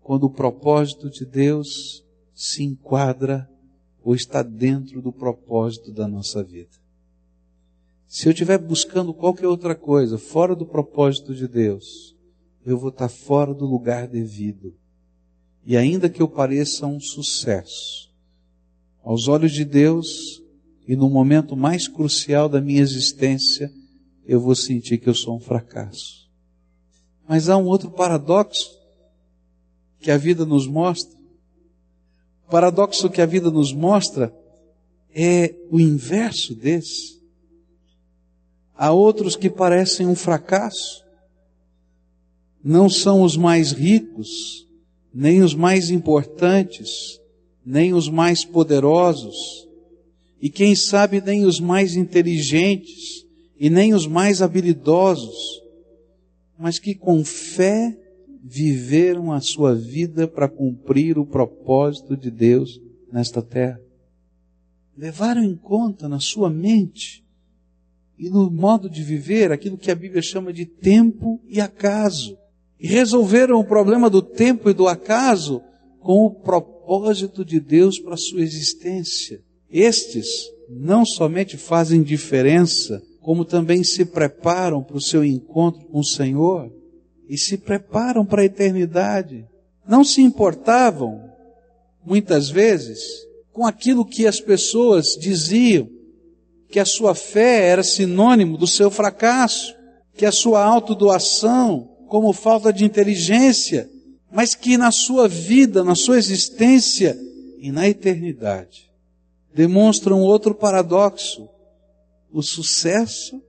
quando 0.00 0.24
o 0.24 0.30
propósito 0.30 1.10
de 1.10 1.24
Deus 1.24 2.04
se 2.34 2.62
enquadra 2.62 3.48
ou 4.02 4.14
está 4.14 4.42
dentro 4.42 5.02
do 5.02 5.12
propósito 5.12 5.92
da 5.92 6.06
nossa 6.06 6.42
vida. 6.42 6.80
Se 8.06 8.26
eu 8.26 8.32
estiver 8.32 8.58
buscando 8.58 9.14
qualquer 9.14 9.46
outra 9.46 9.74
coisa 9.74 10.18
fora 10.18 10.56
do 10.56 10.66
propósito 10.66 11.34
de 11.34 11.46
Deus, 11.46 12.16
eu 12.64 12.78
vou 12.78 12.90
estar 12.90 13.08
fora 13.08 13.54
do 13.54 13.64
lugar 13.64 14.08
devido. 14.08 14.74
E 15.64 15.76
ainda 15.76 16.08
que 16.08 16.20
eu 16.20 16.28
pareça 16.28 16.86
um 16.86 16.98
sucesso, 16.98 18.10
aos 19.02 19.28
olhos 19.28 19.52
de 19.52 19.64
Deus 19.64 20.39
e 20.90 20.96
no 20.96 21.08
momento 21.08 21.56
mais 21.56 21.86
crucial 21.86 22.48
da 22.48 22.60
minha 22.60 22.80
existência, 22.80 23.72
eu 24.26 24.40
vou 24.40 24.56
sentir 24.56 24.98
que 24.98 25.08
eu 25.08 25.14
sou 25.14 25.36
um 25.36 25.40
fracasso. 25.40 26.28
Mas 27.28 27.48
há 27.48 27.56
um 27.56 27.66
outro 27.66 27.92
paradoxo 27.92 28.76
que 30.00 30.10
a 30.10 30.16
vida 30.16 30.44
nos 30.44 30.66
mostra. 30.66 31.16
O 32.44 32.50
paradoxo 32.50 33.08
que 33.08 33.22
a 33.22 33.26
vida 33.26 33.52
nos 33.52 33.72
mostra 33.72 34.34
é 35.14 35.54
o 35.70 35.78
inverso 35.78 36.56
desse. 36.56 37.22
Há 38.74 38.90
outros 38.90 39.36
que 39.36 39.48
parecem 39.48 40.08
um 40.08 40.16
fracasso. 40.16 41.04
Não 42.64 42.90
são 42.90 43.22
os 43.22 43.36
mais 43.36 43.70
ricos, 43.70 44.66
nem 45.14 45.40
os 45.40 45.54
mais 45.54 45.88
importantes, 45.88 47.20
nem 47.64 47.94
os 47.94 48.08
mais 48.08 48.44
poderosos, 48.44 49.69
e 50.40 50.48
quem 50.48 50.74
sabe 50.74 51.20
nem 51.20 51.44
os 51.44 51.60
mais 51.60 51.96
inteligentes, 51.96 53.26
e 53.58 53.68
nem 53.68 53.92
os 53.92 54.06
mais 54.06 54.40
habilidosos, 54.40 55.60
mas 56.58 56.78
que 56.78 56.94
com 56.94 57.22
fé 57.22 57.94
viveram 58.42 59.32
a 59.32 59.40
sua 59.40 59.74
vida 59.74 60.26
para 60.26 60.48
cumprir 60.48 61.18
o 61.18 61.26
propósito 61.26 62.16
de 62.16 62.30
Deus 62.30 62.80
nesta 63.12 63.42
terra. 63.42 63.78
Levaram 64.96 65.44
em 65.44 65.54
conta 65.54 66.08
na 66.08 66.20
sua 66.20 66.48
mente 66.48 67.22
e 68.18 68.30
no 68.30 68.50
modo 68.50 68.88
de 68.88 69.02
viver 69.02 69.52
aquilo 69.52 69.76
que 69.76 69.90
a 69.90 69.94
Bíblia 69.94 70.22
chama 70.22 70.52
de 70.54 70.64
tempo 70.64 71.38
e 71.46 71.60
acaso. 71.60 72.38
E 72.78 72.86
resolveram 72.86 73.60
o 73.60 73.64
problema 73.64 74.08
do 74.08 74.22
tempo 74.22 74.70
e 74.70 74.74
do 74.74 74.88
acaso 74.88 75.62
com 76.00 76.24
o 76.24 76.30
propósito 76.30 77.44
de 77.44 77.60
Deus 77.60 77.98
para 77.98 78.14
a 78.14 78.18
sua 78.18 78.40
existência. 78.40 79.42
Estes 79.70 80.50
não 80.68 81.04
somente 81.04 81.56
fazem 81.56 82.02
diferença, 82.02 83.02
como 83.20 83.44
também 83.44 83.84
se 83.84 84.04
preparam 84.04 84.82
para 84.82 84.96
o 84.96 85.00
seu 85.00 85.24
encontro 85.24 85.84
com 85.86 86.00
o 86.00 86.04
Senhor 86.04 86.72
e 87.28 87.38
se 87.38 87.56
preparam 87.56 88.24
para 88.24 88.42
a 88.42 88.44
eternidade. 88.44 89.46
Não 89.86 90.02
se 90.04 90.20
importavam, 90.20 91.22
muitas 92.04 92.48
vezes, 92.48 93.00
com 93.52 93.66
aquilo 93.66 94.04
que 94.04 94.26
as 94.26 94.40
pessoas 94.40 95.16
diziam, 95.18 95.88
que 96.68 96.80
a 96.80 96.84
sua 96.84 97.14
fé 97.14 97.68
era 97.68 97.82
sinônimo 97.82 98.56
do 98.56 98.66
seu 98.66 98.90
fracasso, 98.90 99.74
que 100.14 100.26
a 100.26 100.32
sua 100.32 100.64
autodoação, 100.64 101.88
como 102.08 102.32
falta 102.32 102.72
de 102.72 102.84
inteligência, 102.84 103.88
mas 104.32 104.54
que 104.54 104.76
na 104.76 104.90
sua 104.90 105.28
vida, 105.28 105.84
na 105.84 105.94
sua 105.94 106.18
existência 106.18 107.18
e 107.58 107.70
na 107.70 107.88
eternidade, 107.88 108.89
demonstram 109.54 110.20
outro 110.20 110.54
paradoxo, 110.54 111.48
o 112.32 112.42
sucesso 112.42 113.42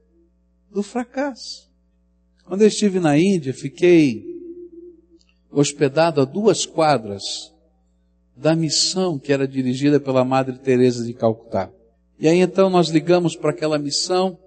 do 0.69 0.81
fracasso. 0.81 1.69
Quando 2.45 2.61
eu 2.61 2.67
estive 2.67 2.99
na 2.99 3.17
Índia, 3.17 3.53
fiquei 3.53 4.25
hospedado 5.51 6.21
a 6.21 6.25
duas 6.25 6.65
quadras 6.65 7.53
da 8.35 8.55
missão 8.55 9.19
que 9.19 9.31
era 9.31 9.47
dirigida 9.47 9.99
pela 9.99 10.25
Madre 10.25 10.57
Teresa 10.57 11.05
de 11.05 11.13
Calcutá. 11.13 11.71
E 12.19 12.27
aí 12.27 12.39
então 12.39 12.69
nós 12.69 12.89
ligamos 12.89 13.35
para 13.35 13.51
aquela 13.51 13.77
missão, 13.77 14.37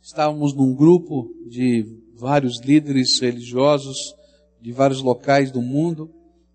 estávamos 0.00 0.54
num 0.54 0.74
grupo 0.74 1.30
de 1.48 1.84
vários 2.14 2.60
líderes 2.60 3.18
religiosos 3.20 4.14
de 4.60 4.72
vários 4.72 5.00
locais 5.00 5.50
do 5.50 5.60
mundo 5.60 6.10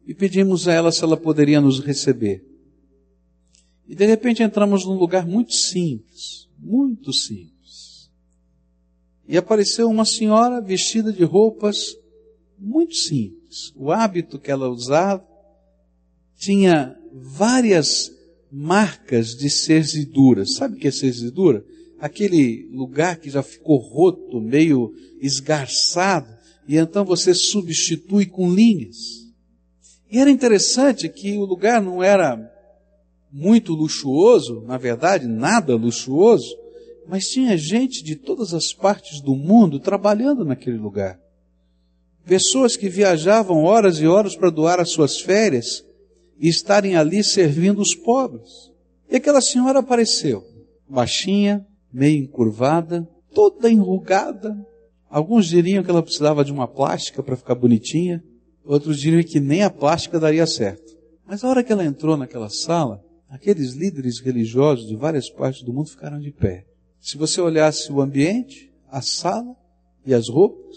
e 0.05 0.13
pedimos 0.13 0.67
a 0.67 0.73
ela 0.73 0.91
se 0.91 1.03
ela 1.03 1.15
poderia 1.15 1.61
nos 1.61 1.79
receber. 1.79 2.43
E 3.91 3.95
de 3.95 4.05
repente 4.05 4.41
entramos 4.41 4.85
num 4.85 4.97
lugar 4.97 5.27
muito 5.27 5.51
simples, 5.51 6.47
muito 6.57 7.11
simples. 7.11 8.09
E 9.27 9.35
apareceu 9.35 9.89
uma 9.89 10.05
senhora 10.05 10.61
vestida 10.61 11.11
de 11.11 11.25
roupas 11.25 11.97
muito 12.57 12.95
simples. 12.95 13.73
O 13.75 13.91
hábito 13.91 14.39
que 14.39 14.49
ela 14.49 14.69
usava 14.69 15.27
tinha 16.37 16.97
várias 17.11 18.09
marcas 18.49 19.35
de 19.35 19.49
cerzidura. 19.49 20.45
Sabe 20.45 20.77
o 20.77 20.79
que 20.79 20.87
é 20.87 20.91
cerzidura? 20.91 21.65
Aquele 21.99 22.69
lugar 22.71 23.17
que 23.17 23.29
já 23.29 23.43
ficou 23.43 23.75
roto, 23.75 24.39
meio 24.39 24.93
esgarçado, 25.19 26.33
e 26.65 26.77
então 26.77 27.03
você 27.03 27.33
substitui 27.33 28.25
com 28.25 28.49
linhas. 28.49 28.95
E 30.09 30.17
era 30.17 30.31
interessante 30.31 31.09
que 31.09 31.37
o 31.37 31.43
lugar 31.43 31.81
não 31.81 32.01
era 32.01 32.50
muito 33.31 33.73
luxuoso, 33.73 34.61
na 34.61 34.77
verdade, 34.77 35.27
nada 35.27 35.75
luxuoso, 35.75 36.55
mas 37.07 37.27
tinha 37.27 37.57
gente 37.57 38.03
de 38.03 38.15
todas 38.15 38.53
as 38.53 38.73
partes 38.73 39.21
do 39.21 39.35
mundo 39.35 39.79
trabalhando 39.79 40.43
naquele 40.43 40.77
lugar. 40.77 41.19
Pessoas 42.25 42.77
que 42.77 42.89
viajavam 42.89 43.63
horas 43.63 43.99
e 43.99 44.07
horas 44.07 44.35
para 44.35 44.49
doar 44.49 44.79
as 44.79 44.89
suas 44.89 45.19
férias 45.19 45.83
e 46.39 46.47
estarem 46.47 46.95
ali 46.95 47.23
servindo 47.23 47.81
os 47.81 47.95
pobres. 47.95 48.71
E 49.09 49.15
aquela 49.15 49.41
senhora 49.41 49.79
apareceu, 49.79 50.43
baixinha, 50.87 51.65
meio 51.91 52.23
encurvada, 52.23 53.07
toda 53.33 53.69
enrugada. 53.69 54.55
Alguns 55.09 55.47
diriam 55.47 55.83
que 55.83 55.89
ela 55.89 56.03
precisava 56.03 56.45
de 56.45 56.51
uma 56.51 56.67
plástica 56.67 57.23
para 57.23 57.35
ficar 57.35 57.55
bonitinha, 57.55 58.23
outros 58.63 58.99
diriam 58.99 59.23
que 59.23 59.39
nem 59.39 59.63
a 59.63 59.69
plástica 59.69 60.19
daria 60.19 60.45
certo. 60.45 60.95
Mas 61.25 61.43
a 61.43 61.49
hora 61.49 61.63
que 61.63 61.71
ela 61.71 61.83
entrou 61.83 62.15
naquela 62.15 62.49
sala, 62.49 63.03
aqueles 63.31 63.73
líderes 63.73 64.19
religiosos 64.19 64.85
de 64.87 64.95
várias 64.97 65.29
partes 65.29 65.63
do 65.63 65.71
mundo 65.71 65.89
ficaram 65.89 66.19
de 66.19 66.31
pé. 66.31 66.65
Se 66.99 67.17
você 67.17 67.39
olhasse 67.39 67.89
o 67.89 68.01
ambiente, 68.01 68.71
a 68.89 69.01
sala 69.01 69.55
e 70.05 70.13
as 70.13 70.27
roupas, 70.27 70.75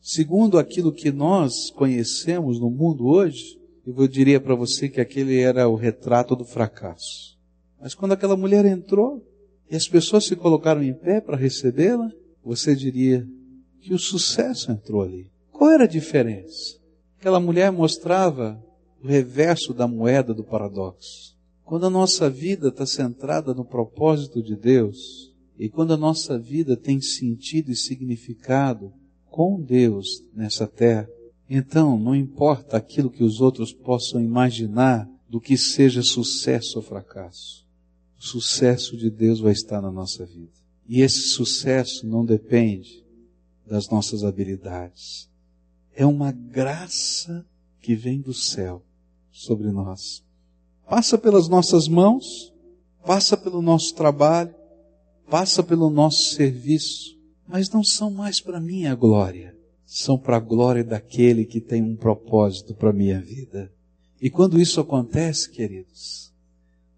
segundo 0.00 0.56
aquilo 0.56 0.92
que 0.92 1.10
nós 1.10 1.68
conhecemos 1.70 2.60
no 2.60 2.70
mundo 2.70 3.08
hoje, 3.08 3.58
eu 3.84 4.06
diria 4.06 4.40
para 4.40 4.54
você 4.54 4.88
que 4.88 5.00
aquele 5.00 5.40
era 5.40 5.68
o 5.68 5.74
retrato 5.74 6.36
do 6.36 6.44
fracasso. 6.44 7.36
Mas 7.80 7.92
quando 7.92 8.12
aquela 8.12 8.36
mulher 8.36 8.64
entrou 8.64 9.26
e 9.68 9.74
as 9.74 9.88
pessoas 9.88 10.26
se 10.26 10.36
colocaram 10.36 10.82
em 10.82 10.94
pé 10.94 11.20
para 11.20 11.36
recebê-la, 11.36 12.08
você 12.44 12.74
diria 12.74 13.26
que 13.80 13.92
o 13.92 13.98
sucesso 13.98 14.70
entrou 14.70 15.02
ali. 15.02 15.28
Qual 15.50 15.68
era 15.68 15.84
a 15.84 15.88
diferença? 15.88 16.78
Aquela 17.18 17.40
mulher 17.40 17.72
mostrava 17.72 18.62
o 19.02 19.08
reverso 19.08 19.74
da 19.74 19.88
moeda 19.88 20.32
do 20.32 20.44
paradoxo. 20.44 21.39
Quando 21.70 21.86
a 21.86 21.90
nossa 21.90 22.28
vida 22.28 22.66
está 22.66 22.84
centrada 22.84 23.54
no 23.54 23.64
propósito 23.64 24.42
de 24.42 24.56
Deus, 24.56 25.32
e 25.56 25.68
quando 25.68 25.94
a 25.94 25.96
nossa 25.96 26.36
vida 26.36 26.76
tem 26.76 27.00
sentido 27.00 27.70
e 27.70 27.76
significado 27.76 28.92
com 29.26 29.62
Deus 29.62 30.20
nessa 30.34 30.66
terra, 30.66 31.08
então 31.48 31.96
não 31.96 32.12
importa 32.12 32.76
aquilo 32.76 33.08
que 33.08 33.22
os 33.22 33.40
outros 33.40 33.72
possam 33.72 34.20
imaginar 34.20 35.08
do 35.28 35.40
que 35.40 35.56
seja 35.56 36.02
sucesso 36.02 36.78
ou 36.78 36.82
fracasso. 36.82 37.64
O 38.18 38.24
sucesso 38.24 38.96
de 38.96 39.08
Deus 39.08 39.38
vai 39.38 39.52
estar 39.52 39.80
na 39.80 39.92
nossa 39.92 40.26
vida. 40.26 40.50
E 40.88 41.02
esse 41.02 41.20
sucesso 41.28 42.04
não 42.04 42.24
depende 42.24 43.06
das 43.64 43.88
nossas 43.88 44.24
habilidades. 44.24 45.30
É 45.94 46.04
uma 46.04 46.32
graça 46.32 47.46
que 47.80 47.94
vem 47.94 48.20
do 48.20 48.34
céu 48.34 48.84
sobre 49.30 49.70
nós. 49.70 50.28
Passa 50.90 51.16
pelas 51.16 51.46
nossas 51.46 51.86
mãos, 51.86 52.52
passa 53.06 53.36
pelo 53.36 53.62
nosso 53.62 53.94
trabalho, 53.94 54.52
passa 55.30 55.62
pelo 55.62 55.88
nosso 55.88 56.34
serviço, 56.34 57.16
mas 57.46 57.70
não 57.70 57.84
são 57.84 58.10
mais 58.10 58.40
para 58.40 58.60
minha 58.60 58.92
glória, 58.96 59.56
são 59.86 60.18
para 60.18 60.38
a 60.38 60.40
glória 60.40 60.82
daquele 60.82 61.44
que 61.44 61.60
tem 61.60 61.80
um 61.80 61.94
propósito 61.94 62.74
para 62.74 62.90
a 62.90 62.92
minha 62.92 63.20
vida. 63.20 63.72
E 64.20 64.28
quando 64.28 64.60
isso 64.60 64.80
acontece, 64.80 65.48
queridos, 65.48 66.34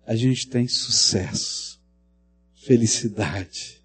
a 0.06 0.16
gente 0.16 0.48
tem 0.48 0.66
sucesso, 0.66 1.78
felicidade, 2.64 3.84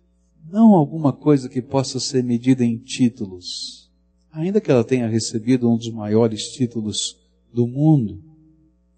não 0.50 0.74
alguma 0.74 1.12
coisa 1.12 1.50
que 1.50 1.62
possa 1.62 2.00
ser 2.00 2.24
medida 2.24 2.64
em 2.64 2.78
títulos, 2.78 3.92
ainda 4.32 4.62
que 4.62 4.72
ela 4.72 4.86
tenha 4.86 5.10
recebido 5.10 5.70
um 5.70 5.76
dos 5.76 5.92
maiores 5.92 6.48
títulos 6.48 7.20
do 7.54 7.68
mundo, 7.68 8.24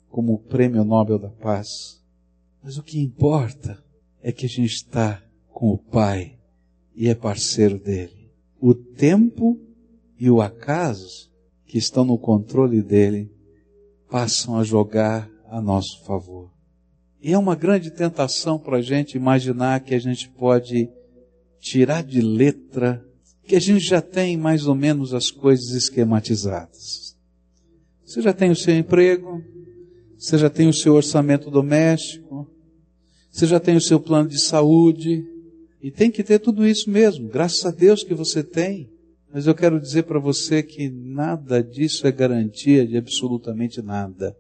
como 0.10 0.34
o 0.34 0.40
Prêmio 0.40 0.84
Nobel 0.84 1.20
da 1.20 1.30
Paz. 1.30 2.04
Mas 2.64 2.78
o 2.78 2.84
que 2.84 3.00
importa 3.00 3.82
é 4.22 4.32
que 4.32 4.46
a 4.46 4.50
gente 4.50 4.74
está 4.74 5.24
com 5.50 5.72
o 5.72 5.78
Pai 5.78 6.38
e 6.96 7.08
é 7.08 7.16
parceiro 7.16 7.80
dele. 7.80 8.32
O 8.60 8.74
tempo 8.74 9.60
e 10.20 10.30
o 10.30 10.42
acaso 10.42 11.32
que 11.66 11.78
estão 11.78 12.04
no 12.04 12.18
controle 12.18 12.82
dele 12.82 13.32
passam 14.10 14.58
a 14.58 14.64
jogar 14.64 15.30
a 15.48 15.62
nosso 15.62 16.04
favor. 16.04 16.52
E 17.22 17.32
é 17.32 17.38
uma 17.38 17.56
grande 17.56 17.92
tentação 17.92 18.58
para 18.58 18.78
a 18.78 18.82
gente 18.82 19.16
imaginar 19.16 19.80
que 19.82 19.94
a 19.94 20.00
gente 20.00 20.30
pode 20.30 20.90
tirar 21.60 22.04
de 22.04 22.22
letra 22.22 23.06
que 23.50 23.56
a 23.56 23.60
gente 23.60 23.80
já 23.80 24.00
tem 24.00 24.38
mais 24.38 24.68
ou 24.68 24.76
menos 24.76 25.12
as 25.12 25.32
coisas 25.32 25.72
esquematizadas. 25.72 27.18
Você 28.06 28.22
já 28.22 28.32
tem 28.32 28.52
o 28.52 28.56
seu 28.56 28.78
emprego, 28.78 29.44
você 30.20 30.38
já 30.38 30.50
tem 30.50 30.68
o 30.68 30.74
seu 30.74 30.96
orçamento 30.96 31.50
doméstico, 31.50 32.46
você 33.32 33.48
já 33.48 33.58
tem 33.58 33.78
o 33.78 33.82
seu 33.82 34.02
plano 34.02 34.28
de 34.28 34.38
saúde, 34.38 35.26
e 35.82 35.90
tem 35.90 36.12
que 36.12 36.24
ter 36.24 36.40
tudo 36.40 36.68
isso 36.68 36.90
mesmo, 36.90 37.30
graças 37.30 37.66
a 37.66 37.72
Deus 37.72 38.04
que 38.04 38.14
você 38.14 38.44
tem. 38.44 38.92
Mas 39.32 39.48
eu 39.48 39.56
quero 39.56 39.80
dizer 39.80 40.04
para 40.04 40.20
você 40.20 40.62
que 40.62 40.90
nada 40.90 41.64
disso 41.64 42.06
é 42.06 42.12
garantia 42.12 42.86
de 42.86 42.98
absolutamente 42.98 43.82
nada. 43.82 44.36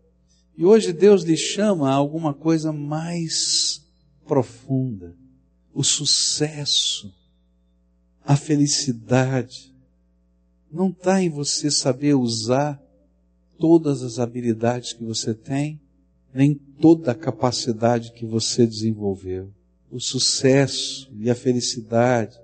E 0.57 0.65
hoje 0.65 0.91
Deus 0.91 1.23
lhe 1.23 1.37
chama 1.37 1.89
a 1.89 1.93
alguma 1.93 2.33
coisa 2.33 2.73
mais 2.73 3.81
profunda. 4.27 5.15
O 5.73 5.81
sucesso, 5.81 7.09
a 8.25 8.35
felicidade, 8.35 9.73
não 10.69 10.89
está 10.89 11.21
em 11.21 11.29
você 11.29 11.71
saber 11.71 12.15
usar 12.15 12.81
todas 13.59 14.01
as 14.01 14.17
habilidades 14.17 14.93
que 14.93 15.03
você 15.03 15.33
tem, 15.33 15.79
nem 16.33 16.53
toda 16.53 17.11
a 17.11 17.15
capacidade 17.15 18.13
que 18.13 18.25
você 18.25 18.65
desenvolveu. 18.65 19.51
O 19.91 19.99
sucesso 19.99 21.11
e 21.19 21.29
a 21.29 21.35
felicidade 21.35 22.37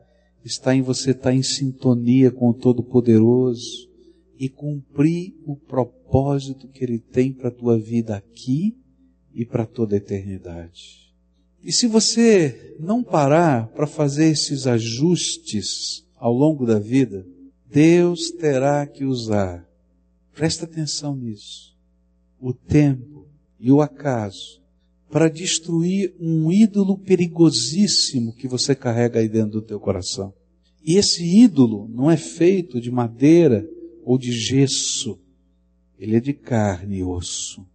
está 0.43 0.75
em 0.75 0.81
você 0.81 1.11
estar 1.11 1.33
em 1.33 1.41
sintonia 1.41 2.29
com 2.29 2.49
o 2.49 2.53
Todo-Poderoso 2.53 3.89
e 4.37 4.49
cumprir 4.49 5.33
o 5.45 5.55
propósito 5.55 6.67
que 6.67 6.83
Ele 6.83 6.99
tem 6.99 7.31
para 7.31 7.49
a 7.49 7.53
tua 7.53 7.79
vida 7.79 8.15
aqui 8.15 8.75
e 9.33 9.45
para 9.45 9.65
toda 9.65 9.95
a 9.95 9.97
eternidade. 9.97 11.05
E 11.63 11.71
se 11.71 11.87
você 11.87 12.75
não 12.79 13.03
parar 13.03 13.67
para 13.69 13.87
fazer 13.87 14.25
esses 14.25 14.67
ajustes 14.67 16.05
ao 16.15 16.31
longo 16.31 16.65
da 16.65 16.77
vida, 16.77 17.25
Deus 17.67 18.29
terá 18.31 18.85
que 18.85 19.03
usar, 19.03 19.67
presta 20.35 20.65
atenção 20.65 21.15
nisso, 21.15 21.75
o 22.39 22.53
tempo 22.53 23.25
e 23.59 23.71
o 23.71 23.81
acaso 23.81 24.61
para 25.09 25.29
destruir 25.29 26.13
um 26.19 26.51
ídolo 26.51 26.97
perigosíssimo 26.97 28.35
que 28.35 28.47
você 28.47 28.75
carrega 28.75 29.19
aí 29.19 29.29
dentro 29.29 29.51
do 29.53 29.61
teu 29.61 29.79
coração. 29.79 30.33
E 30.83 30.97
esse 30.97 31.23
ídolo 31.23 31.87
não 31.87 32.11
é 32.11 32.17
feito 32.17 32.81
de 32.81 32.91
madeira 32.91 33.67
ou 34.03 34.17
de 34.17 34.31
gesso. 34.31 35.17
Ele 35.97 36.17
é 36.17 36.19
de 36.19 36.33
carne 36.33 36.97
e 36.97 37.03
osso. 37.03 37.65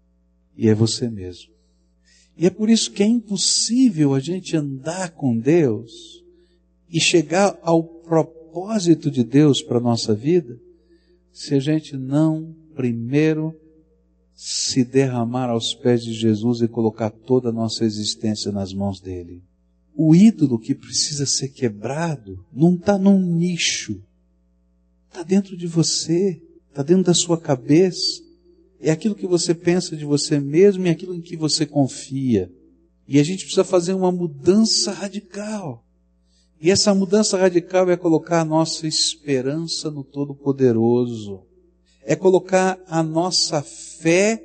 E 0.57 0.69
é 0.69 0.75
você 0.75 1.09
mesmo. 1.09 1.51
E 2.37 2.47
é 2.47 2.51
por 2.51 2.69
isso 2.69 2.91
que 2.91 3.03
é 3.03 3.07
impossível 3.07 4.15
a 4.15 4.21
gente 4.21 4.57
andar 4.57 5.13
com 5.13 5.37
Deus 5.37 6.23
e 6.91 7.01
chegar 7.01 7.59
ao 7.63 7.83
propósito 7.83 9.11
de 9.11 9.25
Deus 9.25 9.63
para 9.63 9.79
a 9.79 9.83
nossa 9.83 10.15
vida 10.15 10.61
se 11.33 11.55
a 11.55 11.61
gente 11.61 11.97
não 11.97 12.55
primeiro 12.75 13.55
se 14.35 14.85
derramar 14.85 15.51
aos 15.51 15.75
pés 15.75 16.03
de 16.03 16.15
Jesus 16.15 16.63
e 16.63 16.69
colocar 16.69 17.11
toda 17.11 17.51
a 17.51 17.53
nossa 17.53 17.85
existência 17.85 18.51
nas 18.51 18.73
mãos 18.73 19.01
dele. 19.01 19.43
O 19.95 20.15
ídolo 20.15 20.59
que 20.59 20.75
precisa 20.75 21.27
ser 21.27 21.49
quebrado 21.49 22.43
não 22.51 22.75
está 22.75 22.97
num 22.97 23.21
nicho, 23.21 24.03
está 25.09 25.23
dentro 25.23 25.57
de 25.57 25.67
você, 25.67 26.41
está 26.71 26.83
dentro 26.83 27.05
da 27.05 27.15
sua 27.15 27.39
cabeça. 27.39 28.23
É 28.81 28.91
aquilo 28.91 29.15
que 29.15 29.27
você 29.27 29.55
pensa 29.55 29.95
de 29.95 30.07
você 30.07 30.41
mesmo 30.41 30.87
e 30.87 30.89
aquilo 30.89 31.15
em 31.15 31.21
que 31.21 31.37
você 31.37 31.67
confia. 31.67 32.51
E 33.07 33.19
a 33.19 33.23
gente 33.23 33.41
precisa 33.41 33.65
fazer 33.65 33.93
uma 33.93 34.11
mudança 34.11 34.93
radical. 34.93 35.85
E 36.61 36.71
essa 36.71 36.95
mudança 36.95 37.39
radical 37.39 37.91
é 37.91 37.97
colocar 37.97 38.41
a 38.41 38.45
nossa 38.45 38.87
esperança 38.87 39.91
no 39.91 40.05
Todo-Poderoso 40.05 41.51
é 42.03 42.17
colocar 42.17 42.77
a 42.87 43.03
nossa 43.03 43.63
fé 43.63 44.45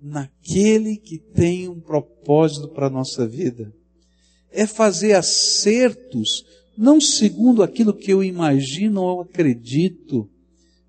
naquele 0.00 0.96
que 0.96 1.18
tem 1.18 1.68
um 1.68 1.80
propósito 1.80 2.68
para 2.68 2.86
a 2.86 2.90
nossa 2.90 3.26
vida. 3.26 3.72
É 4.50 4.66
fazer 4.66 5.14
acertos, 5.14 6.44
não 6.76 7.00
segundo 7.00 7.62
aquilo 7.62 7.94
que 7.94 8.10
eu 8.10 8.22
imagino 8.22 9.02
ou 9.02 9.20
acredito, 9.22 10.28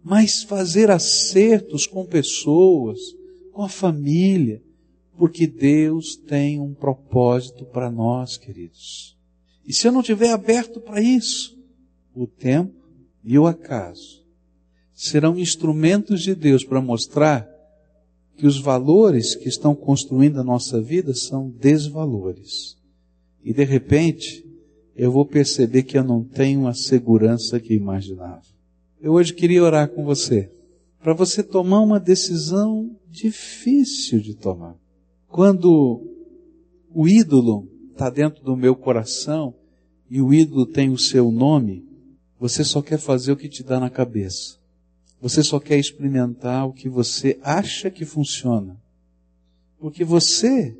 mas 0.04 0.44
fazer 0.44 0.92
acertos 0.92 1.88
com 1.88 2.06
pessoas, 2.06 3.00
com 3.52 3.64
a 3.64 3.70
família, 3.70 4.62
porque 5.18 5.48
Deus 5.48 6.16
tem 6.16 6.60
um 6.60 6.74
propósito 6.74 7.66
para 7.66 7.90
nós, 7.90 8.38
queridos. 8.38 9.15
E 9.66 9.74
se 9.74 9.88
eu 9.88 9.92
não 9.92 10.04
tiver 10.04 10.32
aberto 10.32 10.80
para 10.80 11.02
isso, 11.02 11.58
o 12.14 12.28
tempo 12.28 12.74
e 13.24 13.38
o 13.38 13.48
acaso 13.48 14.24
serão 14.94 15.38
instrumentos 15.38 16.22
de 16.22 16.34
Deus 16.34 16.64
para 16.64 16.80
mostrar 16.80 17.50
que 18.38 18.46
os 18.46 18.60
valores 18.60 19.36
que 19.36 19.50
estão 19.50 19.74
construindo 19.76 20.40
a 20.40 20.44
nossa 20.44 20.82
vida 20.82 21.14
são 21.14 21.50
desvalores. 21.50 22.78
E 23.44 23.54
de 23.54 23.64
repente, 23.64 24.46
eu 24.96 25.12
vou 25.12 25.26
perceber 25.26 25.84
que 25.84 25.98
eu 25.98 26.04
não 26.04 26.24
tenho 26.24 26.68
a 26.68 26.74
segurança 26.74 27.60
que 27.60 27.74
imaginava. 27.74 28.44
Eu 29.02 29.14
hoje 29.14 29.34
queria 29.34 29.64
orar 29.64 29.90
com 29.90 30.04
você, 30.04 30.50
para 31.02 31.14
você 31.14 31.44
tomar 31.44 31.82
uma 31.82 32.00
decisão 32.00 32.96
difícil 33.10 34.20
de 34.20 34.34
tomar. 34.34 34.76
Quando 35.28 36.02
o 36.94 37.08
ídolo 37.08 37.70
está 37.96 38.10
dentro 38.10 38.44
do 38.44 38.58
meu 38.58 38.76
coração 38.76 39.56
e 40.10 40.22
o 40.22 40.34
ídolo 40.34 40.66
tem 40.66 40.90
o 40.90 40.98
seu 40.98 41.32
nome, 41.32 41.84
você 42.38 42.64
só 42.64 42.82
quer 42.82 43.00
fazer 43.00 43.32
o 43.32 43.38
que 43.38 43.48
te 43.48 43.64
dá 43.64 43.80
na 43.80 43.90
cabeça. 43.90 44.60
Você 45.22 45.42
só 45.42 45.60
quer 45.60 45.80
experimentar 45.80 46.68
o 46.68 46.74
que 46.74 46.90
você 46.90 47.40
acha 47.42 47.90
que 47.90 48.06
funciona. 48.06 48.78
Porque 49.80 50.04
você 50.04 50.78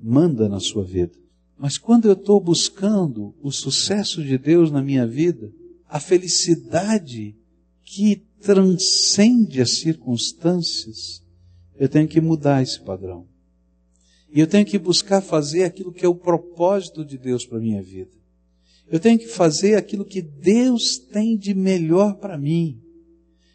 manda 0.00 0.48
na 0.48 0.60
sua 0.60 0.84
vida. 0.84 1.12
Mas 1.58 1.76
quando 1.76 2.06
eu 2.06 2.12
estou 2.12 2.40
buscando 2.40 3.34
o 3.42 3.50
sucesso 3.50 4.22
de 4.22 4.38
Deus 4.38 4.70
na 4.70 4.82
minha 4.82 5.06
vida, 5.06 5.52
a 5.88 5.98
felicidade 5.98 7.34
que 7.82 8.22
transcende 8.40 9.60
as 9.60 9.78
circunstâncias, 9.78 11.22
eu 11.76 11.88
tenho 11.88 12.06
que 12.06 12.20
mudar 12.20 12.62
esse 12.62 12.80
padrão. 12.80 13.26
E 14.32 14.40
eu 14.40 14.46
tenho 14.46 14.66
que 14.66 14.78
buscar 14.78 15.20
fazer 15.20 15.64
aquilo 15.64 15.92
que 15.92 16.04
é 16.04 16.08
o 16.08 16.14
propósito 16.14 17.04
de 17.04 17.16
Deus 17.16 17.46
para 17.46 17.58
a 17.58 17.60
minha 17.60 17.82
vida. 17.82 18.10
Eu 18.88 19.00
tenho 19.00 19.18
que 19.18 19.26
fazer 19.26 19.74
aquilo 19.76 20.04
que 20.04 20.22
Deus 20.22 20.98
tem 20.98 21.36
de 21.36 21.54
melhor 21.54 22.16
para 22.16 22.38
mim. 22.38 22.80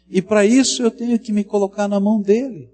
E 0.08 0.20
para 0.20 0.44
isso 0.44 0.82
eu 0.82 0.90
tenho 0.90 1.18
que 1.18 1.32
me 1.32 1.42
colocar 1.44 1.88
na 1.88 1.98
mão 1.98 2.20
dele 2.20 2.70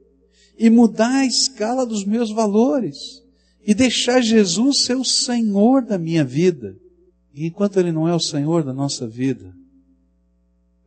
e 0.59 0.69
mudar 0.69 1.19
a 1.21 1.27
escala 1.27 1.87
dos 1.87 2.05
meus 2.05 2.31
valores 2.31 3.23
e 3.65 3.75
deixar 3.75 4.21
Jesus 4.21 4.83
ser 4.83 4.97
o 4.97 5.05
Senhor 5.05 5.83
da 5.83 5.97
minha 5.97 6.25
vida. 6.25 6.77
E 7.33 7.47
enquanto 7.47 7.79
ele 7.79 7.93
não 7.93 8.09
é 8.09 8.15
o 8.15 8.21
Senhor 8.21 8.65
da 8.65 8.73
nossa 8.73 9.07
vida, 9.07 9.55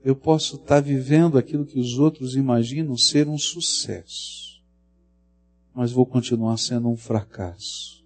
eu 0.03 0.15
posso 0.15 0.55
estar 0.55 0.81
vivendo 0.81 1.37
aquilo 1.37 1.65
que 1.65 1.79
os 1.79 1.97
outros 1.97 2.35
imaginam 2.35 2.97
ser 2.97 3.27
um 3.27 3.37
sucesso, 3.37 4.50
mas 5.73 5.91
vou 5.91 6.05
continuar 6.05 6.57
sendo 6.57 6.87
um 6.89 6.97
fracasso. 6.97 8.05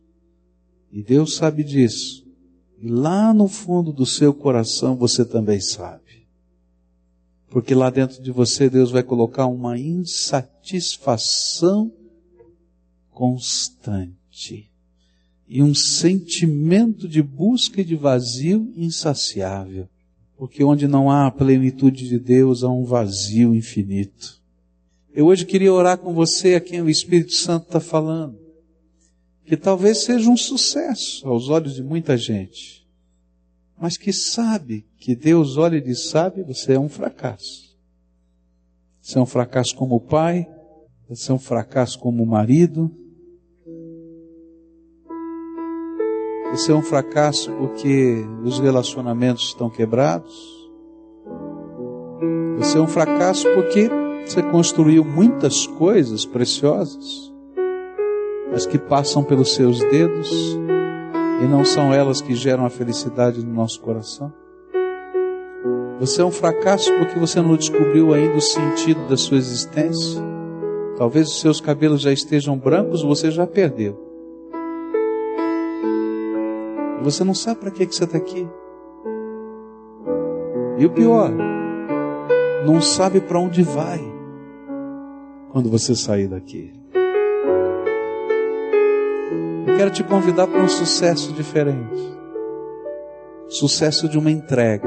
E 0.91 1.03
Deus 1.03 1.35
sabe 1.35 1.63
disso. 1.63 2.23
E 2.81 2.87
lá 2.87 3.33
no 3.33 3.47
fundo 3.47 3.91
do 3.91 4.05
seu 4.05 4.31
coração 4.33 4.95
você 4.95 5.25
também 5.25 5.59
sabe. 5.59 6.27
Porque 7.49 7.73
lá 7.73 7.89
dentro 7.89 8.21
de 8.21 8.31
você 8.31 8.69
Deus 8.69 8.91
vai 8.91 9.01
colocar 9.03 9.47
uma 9.47 9.79
insatisfação 9.79 11.91
constante 13.09 14.69
e 15.47 15.63
um 15.63 15.73
sentimento 15.73 17.07
de 17.07 17.21
busca 17.21 17.81
e 17.81 17.85
de 17.85 17.95
vazio 17.95 18.73
insaciável. 18.75 19.87
Porque 20.37 20.63
onde 20.63 20.87
não 20.87 21.09
há 21.09 21.27
a 21.27 21.31
plenitude 21.31 22.09
de 22.09 22.19
Deus, 22.19 22.63
há 22.63 22.69
um 22.69 22.83
vazio 22.83 23.55
infinito. 23.55 24.43
Eu 25.15 25.27
hoje 25.27 25.45
queria 25.45 25.73
orar 25.73 25.97
com 25.97 26.13
você 26.13 26.55
a 26.55 26.61
quem 26.61 26.81
o 26.81 26.89
Espírito 26.89 27.33
Santo 27.33 27.67
está 27.67 27.79
falando. 27.79 28.37
Que 29.45 29.55
talvez 29.55 30.03
seja 30.03 30.29
um 30.29 30.37
sucesso 30.37 31.27
aos 31.27 31.49
olhos 31.49 31.75
de 31.75 31.83
muita 31.83 32.17
gente 32.17 32.85
mas 33.77 33.97
que 33.97 34.13
sabe 34.13 34.85
que 34.97 35.15
Deus 35.15 35.57
olha 35.57 35.77
e 35.77 35.81
diz: 35.81 36.09
sabe, 36.09 36.43
você 36.43 36.73
é 36.73 36.79
um 36.79 36.89
fracasso. 36.89 37.75
Você 39.01 39.19
é 39.19 39.21
um 39.21 39.25
fracasso 39.25 39.75
como 39.75 39.99
pai, 39.99 40.47
você 41.07 41.31
é 41.31 41.35
um 41.35 41.39
fracasso 41.39 41.99
como 41.99 42.25
marido, 42.25 42.91
você 46.51 46.71
é 46.71 46.75
um 46.75 46.81
fracasso 46.81 47.51
porque 47.51 48.25
os 48.43 48.59
relacionamentos 48.59 49.49
estão 49.49 49.69
quebrados, 49.69 50.33
você 52.57 52.79
é 52.79 52.81
um 52.81 52.87
fracasso 52.87 53.45
porque 53.53 53.89
você 54.25 54.41
construiu 54.41 55.05
muitas 55.05 55.67
coisas 55.67 56.25
preciosas, 56.25 57.31
mas 58.51 58.65
que 58.65 58.77
passam 58.77 59.23
pelos 59.23 59.53
seus 59.53 59.79
dedos 59.79 60.57
E 61.41 61.47
não 61.47 61.65
são 61.65 61.93
elas 61.93 62.21
que 62.21 62.33
geram 62.33 62.65
a 62.65 62.69
felicidade 62.69 63.45
no 63.45 63.53
nosso 63.53 63.81
coração? 63.81 64.31
Você 65.99 66.21
é 66.21 66.25
um 66.25 66.31
fracasso 66.31 66.93
porque 66.93 67.19
você 67.19 67.41
não 67.41 67.57
descobriu 67.57 68.13
ainda 68.13 68.37
o 68.37 68.41
sentido 68.41 69.05
da 69.07 69.17
sua 69.17 69.37
existência. 69.37 70.21
Talvez 70.97 71.27
os 71.27 71.41
seus 71.41 71.59
cabelos 71.59 72.01
já 72.01 72.11
estejam 72.11 72.57
brancos, 72.57 73.03
você 73.03 73.29
já 73.31 73.45
perdeu. 73.45 73.99
E 77.01 77.03
você 77.03 77.23
não 77.25 77.33
sabe 77.33 77.59
para 77.59 77.71
que, 77.71 77.85
que 77.85 77.93
você 77.93 78.05
está 78.05 78.17
aqui. 78.17 78.47
E 80.77 80.85
o 80.85 80.89
pior, 80.89 81.31
não 82.65 82.79
sabe 82.81 83.19
para 83.19 83.39
onde 83.39 83.61
vai 83.61 84.14
quando 85.55 85.69
você 85.69 85.95
sair 85.95 86.27
daqui. 86.27 86.73
Eu 89.65 89.77
quero 89.77 89.89
te 89.89 90.03
convidar 90.03 90.47
para 90.47 90.61
um 90.61 90.67
sucesso 90.67 91.31
diferente. 91.31 91.95
Sucesso 93.47 94.09
de 94.09 94.17
uma 94.17 94.29
entrega. 94.29 94.85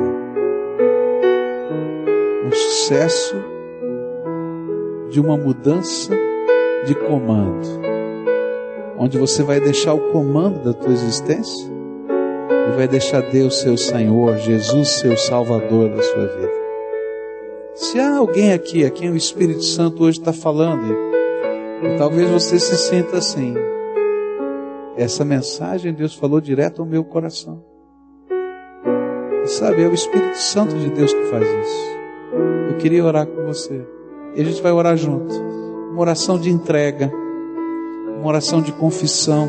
Um 2.44 2.52
sucesso 2.52 3.34
de 5.08 5.18
uma 5.18 5.38
mudança 5.38 6.14
de 6.84 6.94
comando. 6.94 7.66
Onde 8.98 9.16
você 9.16 9.42
vai 9.42 9.60
deixar 9.60 9.94
o 9.94 10.12
comando 10.12 10.62
da 10.64 10.74
tua 10.74 10.92
existência 10.92 11.66
e 12.68 12.76
vai 12.76 12.86
deixar 12.86 13.22
Deus 13.22 13.62
seu 13.62 13.78
Senhor, 13.78 14.36
Jesus 14.36 15.00
seu 15.00 15.16
Salvador 15.16 15.88
da 15.88 16.02
sua 16.02 16.26
vida. 16.26 16.57
Se 17.78 18.00
há 18.00 18.16
alguém 18.16 18.52
aqui 18.52 18.84
a 18.84 18.90
quem 18.90 19.08
o 19.08 19.16
Espírito 19.16 19.62
Santo 19.62 20.02
hoje 20.02 20.18
está 20.18 20.32
falando, 20.32 20.92
e 21.80 21.96
talvez 21.96 22.28
você 22.28 22.58
se 22.58 22.76
sinta 22.76 23.18
assim, 23.18 23.54
essa 24.96 25.24
mensagem 25.24 25.94
Deus 25.94 26.12
falou 26.12 26.40
direto 26.40 26.82
ao 26.82 26.88
meu 26.88 27.04
coração. 27.04 27.62
E 29.44 29.46
sabe, 29.46 29.84
é 29.84 29.86
o 29.86 29.94
Espírito 29.94 30.36
Santo 30.36 30.76
de 30.76 30.90
Deus 30.90 31.14
que 31.14 31.22
faz 31.26 31.44
isso. 31.44 31.98
Eu 32.68 32.76
queria 32.78 33.04
orar 33.04 33.28
com 33.28 33.44
você. 33.46 33.86
E 34.34 34.40
a 34.40 34.44
gente 34.44 34.60
vai 34.60 34.72
orar 34.72 34.96
junto. 34.96 35.32
Uma 35.92 36.00
oração 36.00 36.36
de 36.36 36.50
entrega, 36.50 37.08
uma 38.18 38.26
oração 38.26 38.60
de 38.60 38.72
confissão, 38.72 39.48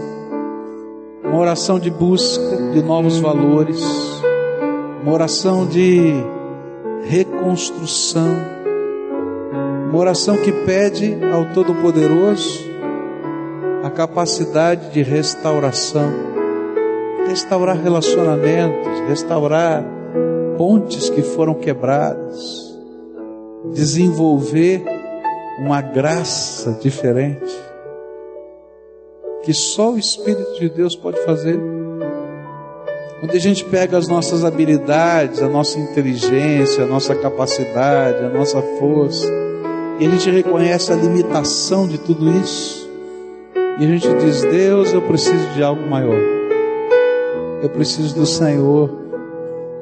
uma 1.24 1.40
oração 1.40 1.80
de 1.80 1.90
busca 1.90 2.72
de 2.74 2.84
novos 2.84 3.18
valores, 3.18 3.84
uma 5.02 5.14
oração 5.14 5.66
de 5.66 6.14
reconstrução, 7.04 8.36
uma 9.90 9.98
oração 10.00 10.38
que 10.38 10.52
pede 10.52 11.18
ao 11.34 11.54
Todo-Poderoso 11.54 12.70
a 13.84 13.90
capacidade 13.90 14.92
de 14.92 15.02
restauração, 15.02 16.12
restaurar 17.28 17.82
relacionamentos, 17.82 19.00
restaurar 19.08 19.84
pontes 20.58 21.10
que 21.10 21.22
foram 21.22 21.54
quebradas, 21.54 22.78
desenvolver 23.74 24.84
uma 25.60 25.82
graça 25.82 26.78
diferente 26.82 27.70
que 29.44 29.54
só 29.54 29.94
o 29.94 29.98
Espírito 29.98 30.60
de 30.60 30.70
Deus 30.70 30.96
pode 30.96 31.20
fazer. 31.26 31.60
Onde 33.22 33.36
a 33.36 33.40
gente 33.40 33.66
pega 33.66 33.98
as 33.98 34.08
nossas 34.08 34.46
habilidades, 34.46 35.42
a 35.42 35.50
nossa 35.50 35.78
inteligência, 35.78 36.86
a 36.86 36.88
nossa 36.88 37.14
capacidade, 37.14 38.24
a 38.24 38.30
nossa 38.30 38.62
força, 38.80 39.28
e 40.00 40.06
a 40.06 40.10
gente 40.10 40.30
reconhece 40.30 40.94
a 40.94 40.96
limitação 40.96 41.86
de 41.86 41.98
tudo 41.98 42.32
isso, 42.32 42.90
e 43.78 43.84
a 43.84 43.88
gente 43.88 44.08
diz: 44.20 44.42
Deus, 44.44 44.94
eu 44.94 45.02
preciso 45.02 45.50
de 45.54 45.62
algo 45.62 45.86
maior, 45.90 46.18
eu 47.62 47.70
preciso 47.70 48.16
do 48.16 48.26
Senhor, 48.26 48.90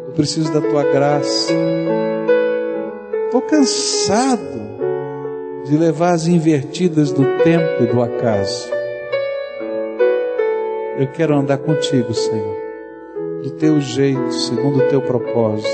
eu 0.07 0.13
preciso 0.13 0.51
da 0.51 0.59
tua 0.59 0.83
graça. 0.83 1.53
Estou 3.25 3.41
cansado 3.41 4.67
de 5.63 5.77
levar 5.77 6.13
as 6.13 6.25
invertidas 6.25 7.11
do 7.11 7.23
tempo 7.43 7.83
e 7.83 7.85
do 7.85 8.01
acaso. 8.01 8.67
Eu 10.97 11.05
quero 11.09 11.35
andar 11.35 11.59
contigo, 11.59 12.11
Senhor 12.15 12.56
do 13.43 13.51
teu 13.51 13.79
jeito, 13.79 14.31
segundo 14.31 14.79
o 14.79 14.87
teu 14.87 15.01
propósito, 15.01 15.69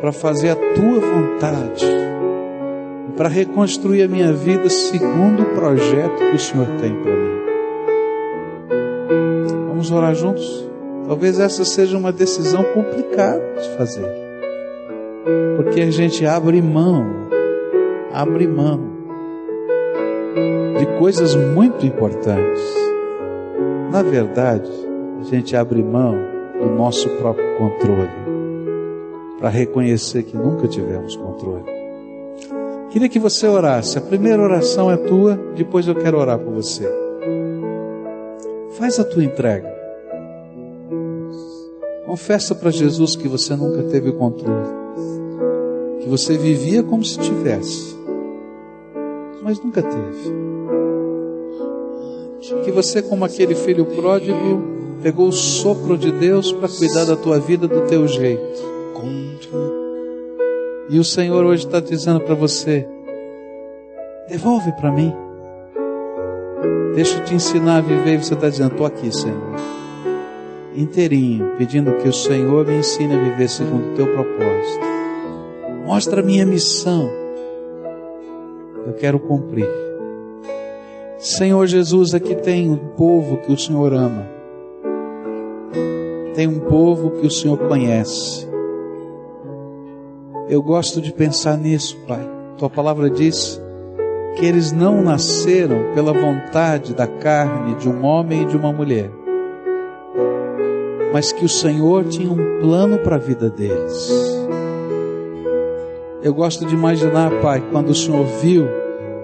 para 0.00 0.12
fazer 0.12 0.50
a 0.50 0.56
tua 0.56 1.00
vontade, 1.00 1.86
para 3.16 3.28
reconstruir 3.28 4.02
a 4.02 4.08
minha 4.08 4.32
vida 4.32 4.68
segundo 4.68 5.42
o 5.42 5.54
projeto 5.54 6.16
que 6.16 6.36
o 6.36 6.38
Senhor 6.38 6.66
tem 6.80 6.94
para 6.94 7.12
mim. 7.12 7.38
Vamos 9.68 9.90
orar 9.90 10.14
juntos? 10.14 10.68
Talvez 11.06 11.40
essa 11.40 11.64
seja 11.64 11.96
uma 11.96 12.12
decisão 12.12 12.62
complicada 12.62 13.42
de 13.60 13.68
fazer, 13.76 14.06
porque 15.56 15.80
a 15.80 15.90
gente 15.90 16.26
abre 16.26 16.60
mão, 16.60 17.06
abre 18.12 18.46
mão 18.46 18.98
de 20.78 20.86
coisas 20.98 21.34
muito 21.34 21.84
importantes. 21.86 22.62
Na 23.90 24.02
verdade, 24.02 24.70
a 25.20 25.24
gente 25.24 25.56
abre 25.56 25.82
mão 25.82 26.14
do 26.60 26.70
nosso 26.70 27.08
próprio 27.16 27.58
controle 27.58 28.10
para 29.38 29.48
reconhecer 29.48 30.22
que 30.24 30.36
nunca 30.36 30.66
tivemos 30.66 31.16
controle. 31.16 31.64
Queria 32.90 33.08
que 33.08 33.18
você 33.18 33.46
orasse. 33.46 33.98
A 33.98 34.00
primeira 34.00 34.42
oração 34.42 34.90
é 34.90 34.96
tua, 34.96 35.38
depois 35.54 35.86
eu 35.86 35.94
quero 35.94 36.18
orar 36.18 36.38
por 36.38 36.52
você. 36.54 36.88
Faz 38.78 38.98
a 38.98 39.04
tua 39.04 39.24
entrega. 39.24 39.76
Confessa 42.06 42.54
para 42.54 42.70
Jesus 42.70 43.14
que 43.14 43.28
você 43.28 43.54
nunca 43.54 43.82
teve 43.84 44.12
controle. 44.12 44.68
Que 46.00 46.08
você 46.08 46.38
vivia 46.38 46.82
como 46.82 47.04
se 47.04 47.18
tivesse, 47.18 47.96
mas 49.42 49.62
nunca 49.62 49.82
teve. 49.82 50.48
Que 52.64 52.70
você, 52.70 53.02
como 53.02 53.24
aquele 53.24 53.54
filho 53.54 53.84
pródigo, 53.84 54.67
pegou 55.02 55.28
o 55.28 55.32
sopro 55.32 55.96
de 55.96 56.10
Deus 56.10 56.52
para 56.52 56.68
cuidar 56.68 57.04
da 57.04 57.16
tua 57.16 57.38
vida 57.38 57.66
do 57.66 57.82
teu 57.86 58.06
jeito. 58.06 58.68
E 60.90 60.98
o 60.98 61.04
Senhor 61.04 61.44
hoje 61.44 61.66
está 61.66 61.80
dizendo 61.80 62.20
para 62.20 62.34
você: 62.34 62.88
devolve 64.28 64.72
para 64.72 64.90
mim. 64.90 65.14
Deixa 66.94 67.18
eu 67.18 67.24
te 67.24 67.34
ensinar 67.34 67.78
a 67.78 67.80
viver. 67.80 68.14
E 68.14 68.24
você 68.24 68.34
está 68.34 68.48
dizendo: 68.48 68.72
estou 68.72 68.86
aqui, 68.86 69.14
Senhor. 69.14 69.54
Inteirinho, 70.74 71.56
pedindo 71.58 71.92
que 71.96 72.08
o 72.08 72.12
Senhor 72.12 72.66
me 72.66 72.78
ensine 72.78 73.14
a 73.14 73.22
viver 73.22 73.48
segundo 73.48 73.92
o 73.92 73.94
teu 73.94 74.06
propósito. 74.06 74.86
Mostra 75.84 76.20
a 76.20 76.24
minha 76.24 76.46
missão. 76.46 77.10
Eu 78.86 78.94
quero 78.94 79.18
cumprir. 79.18 79.68
Senhor 81.18 81.66
Jesus, 81.66 82.14
aqui 82.14 82.34
tem 82.34 82.70
um 82.70 82.76
povo 82.76 83.38
que 83.38 83.52
o 83.52 83.58
Senhor 83.58 83.92
ama 83.92 84.37
tem 86.38 86.46
um 86.46 86.60
povo 86.60 87.10
que 87.20 87.26
o 87.26 87.30
Senhor 87.32 87.58
conhece. 87.58 88.48
Eu 90.48 90.62
gosto 90.62 91.00
de 91.00 91.12
pensar 91.12 91.58
nisso, 91.58 91.98
Pai. 92.06 92.24
Tua 92.56 92.70
palavra 92.70 93.10
diz 93.10 93.60
que 94.36 94.46
eles 94.46 94.70
não 94.70 95.02
nasceram 95.02 95.92
pela 95.96 96.12
vontade 96.12 96.94
da 96.94 97.08
carne 97.08 97.74
de 97.74 97.88
um 97.88 98.04
homem 98.04 98.42
e 98.42 98.44
de 98.44 98.56
uma 98.56 98.72
mulher, 98.72 99.10
mas 101.12 101.32
que 101.32 101.44
o 101.44 101.48
Senhor 101.48 102.04
tinha 102.04 102.30
um 102.30 102.60
plano 102.60 102.98
para 102.98 103.16
a 103.16 103.18
vida 103.18 103.50
deles. 103.50 104.08
Eu 106.22 106.32
gosto 106.32 106.64
de 106.64 106.72
imaginar, 106.72 107.32
Pai, 107.40 107.60
quando 107.72 107.88
o 107.88 107.96
Senhor 107.96 108.24
viu 108.40 108.64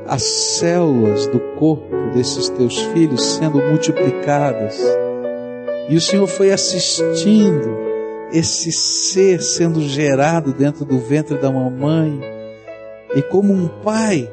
as 0.08 0.24
células 0.24 1.28
do 1.28 1.38
corpo 1.60 1.94
desses 2.12 2.48
teus 2.48 2.76
filhos 2.76 3.24
sendo 3.24 3.58
multiplicadas, 3.62 4.82
e 5.88 5.96
o 5.96 6.00
Senhor 6.00 6.26
foi 6.26 6.50
assistindo 6.50 7.76
esse 8.32 8.72
ser 8.72 9.42
sendo 9.42 9.80
gerado 9.80 10.52
dentro 10.52 10.84
do 10.84 10.98
ventre 10.98 11.36
da 11.36 11.50
mamãe. 11.50 12.20
E 13.14 13.22
como 13.22 13.52
um 13.52 13.68
pai 13.68 14.30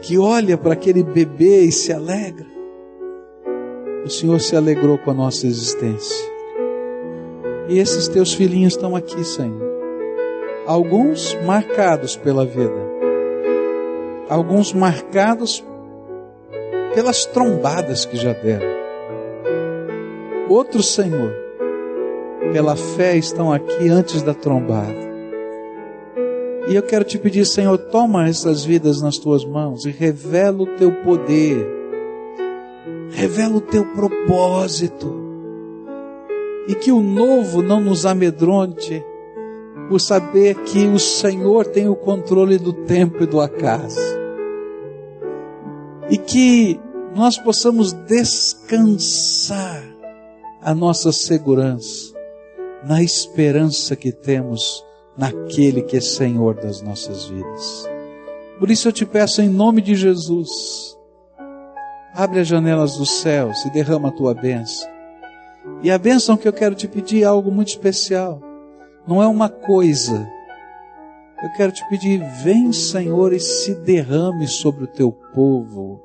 que 0.00 0.16
olha 0.16 0.56
para 0.56 0.72
aquele 0.72 1.02
bebê 1.02 1.62
e 1.62 1.72
se 1.72 1.92
alegra, 1.92 2.46
o 4.04 4.08
Senhor 4.08 4.40
se 4.40 4.54
alegrou 4.56 4.96
com 4.96 5.10
a 5.10 5.14
nossa 5.14 5.46
existência. 5.46 6.26
E 7.68 7.78
esses 7.78 8.08
teus 8.08 8.32
filhinhos 8.32 8.74
estão 8.74 8.96
aqui, 8.96 9.22
Senhor. 9.24 9.68
Alguns 10.66 11.34
marcados 11.44 12.16
pela 12.16 12.46
vida, 12.46 12.80
alguns 14.28 14.72
marcados 14.72 15.64
pelas 16.94 17.26
trombadas 17.26 18.04
que 18.06 18.16
já 18.16 18.32
deram 18.32 18.87
Outros, 20.48 20.94
Senhor, 20.94 21.30
pela 22.52 22.74
fé 22.74 23.16
estão 23.16 23.52
aqui 23.52 23.88
antes 23.88 24.22
da 24.22 24.32
trombada. 24.32 25.08
E 26.68 26.74
eu 26.74 26.82
quero 26.82 27.04
te 27.04 27.18
pedir, 27.18 27.44
Senhor, 27.44 27.76
toma 27.76 28.26
essas 28.28 28.64
vidas 28.64 29.02
nas 29.02 29.18
tuas 29.18 29.44
mãos 29.44 29.84
e 29.84 29.90
revela 29.90 30.62
o 30.62 30.66
teu 30.66 30.90
poder, 31.02 31.66
revela 33.10 33.56
o 33.56 33.60
teu 33.60 33.84
propósito. 33.92 35.26
e 36.66 36.74
que 36.74 36.92
o 36.92 37.00
novo 37.00 37.62
não 37.62 37.80
nos 37.80 38.04
amedronte, 38.04 39.02
por 39.88 39.98
saber 39.98 40.54
que 40.64 40.86
o 40.86 40.98
Senhor 40.98 41.64
tem 41.64 41.88
o 41.88 41.96
controle 41.96 42.58
do 42.58 42.74
tempo 42.74 43.22
e 43.22 43.26
do 43.26 43.40
acaso. 43.40 43.98
E 46.10 46.18
que 46.18 46.78
nós 47.16 47.38
possamos 47.38 47.94
descansar 47.94 49.82
a 50.68 50.74
nossa 50.74 51.10
segurança 51.12 52.14
na 52.84 53.02
esperança 53.02 53.96
que 53.96 54.12
temos 54.12 54.84
naquele 55.16 55.80
que 55.80 55.96
é 55.96 56.00
Senhor 56.02 56.56
das 56.56 56.82
nossas 56.82 57.24
vidas. 57.24 57.88
Por 58.58 58.70
isso 58.70 58.86
eu 58.86 58.92
te 58.92 59.06
peço 59.06 59.40
em 59.40 59.48
nome 59.48 59.80
de 59.80 59.94
Jesus, 59.94 60.94
abre 62.12 62.40
as 62.40 62.46
janelas 62.46 62.98
dos 62.98 63.10
céus 63.12 63.64
e 63.64 63.70
derrama 63.70 64.08
a 64.10 64.12
tua 64.12 64.34
bênção. 64.34 64.86
E 65.82 65.90
a 65.90 65.96
bênção 65.96 66.36
que 66.36 66.46
eu 66.46 66.52
quero 66.52 66.74
te 66.74 66.86
pedir 66.86 67.22
é 67.22 67.24
algo 67.24 67.50
muito 67.50 67.68
especial. 67.68 68.38
Não 69.06 69.22
é 69.22 69.26
uma 69.26 69.48
coisa. 69.48 70.28
Eu 71.42 71.50
quero 71.56 71.72
te 71.72 71.82
pedir, 71.88 72.22
vem 72.42 72.74
Senhor 72.74 73.32
e 73.32 73.40
se 73.40 73.74
derrame 73.74 74.46
sobre 74.46 74.84
o 74.84 74.88
teu 74.88 75.12
povo. 75.34 75.98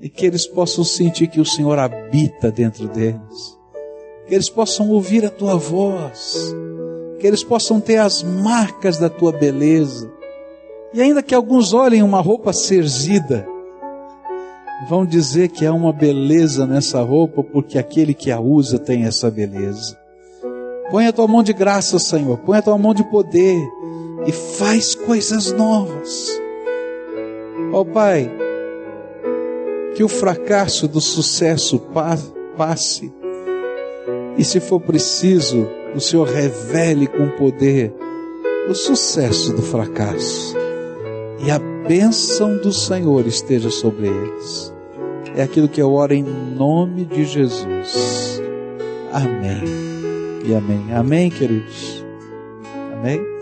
E 0.00 0.08
que 0.08 0.24
eles 0.24 0.46
possam 0.46 0.82
sentir 0.82 1.26
que 1.26 1.42
o 1.42 1.44
Senhor 1.44 1.78
habita 1.78 2.50
dentro 2.50 2.88
deles. 2.88 3.55
Que 4.26 4.34
eles 4.34 4.50
possam 4.50 4.90
ouvir 4.90 5.24
a 5.24 5.30
tua 5.30 5.56
voz 5.56 6.54
que 7.18 7.26
eles 7.26 7.42
possam 7.42 7.80
ter 7.80 7.98
as 7.98 8.22
marcas 8.22 8.98
da 8.98 9.08
tua 9.08 9.32
beleza. 9.32 10.10
E 10.92 11.00
ainda 11.00 11.22
que 11.22 11.34
alguns 11.34 11.72
olhem 11.72 12.02
uma 12.02 12.20
roupa 12.20 12.52
cerzida, 12.52 13.46
vão 14.88 15.04
dizer 15.04 15.48
que 15.48 15.66
há 15.66 15.72
uma 15.72 15.92
beleza 15.92 16.66
nessa 16.66 17.02
roupa, 17.02 17.42
porque 17.42 17.78
aquele 17.78 18.14
que 18.14 18.30
a 18.30 18.40
usa 18.40 18.78
tem 18.78 19.04
essa 19.04 19.30
beleza. 19.30 19.98
Põe 20.90 21.06
a 21.06 21.12
tua 21.12 21.26
mão 21.26 21.42
de 21.42 21.52
graça, 21.52 21.98
Senhor, 21.98 22.38
põe 22.38 22.58
a 22.58 22.62
tua 22.62 22.78
mão 22.78 22.94
de 22.94 23.02
poder 23.04 23.58
e 24.26 24.32
faz 24.32 24.94
coisas 24.94 25.52
novas. 25.52 26.40
Ó 27.72 27.80
oh, 27.80 27.84
Pai, 27.84 28.30
que 29.96 30.04
o 30.04 30.08
fracasso 30.08 30.86
do 30.86 31.00
sucesso 31.00 31.82
passe, 32.56 33.12
e 34.38 34.44
se 34.44 34.60
for 34.60 34.80
preciso, 34.80 35.66
o 35.94 36.00
Senhor 36.00 36.26
revele 36.28 37.06
com 37.06 37.28
poder 37.30 37.92
o 38.68 38.74
sucesso 38.74 39.52
do 39.52 39.62
fracasso 39.62 40.56
e 41.44 41.50
a 41.50 41.58
bênção 41.58 42.56
do 42.56 42.72
Senhor 42.72 43.26
esteja 43.26 43.70
sobre 43.70 44.08
eles. 44.08 44.74
É 45.36 45.42
aquilo 45.42 45.68
que 45.68 45.80
eu 45.80 45.92
oro 45.92 46.12
em 46.12 46.22
nome 46.22 47.04
de 47.04 47.24
Jesus. 47.24 48.42
Amém. 49.12 49.62
E 50.44 50.54
amém. 50.54 50.92
Amém, 50.92 51.30
queridos. 51.30 52.04
Amém. 52.94 53.35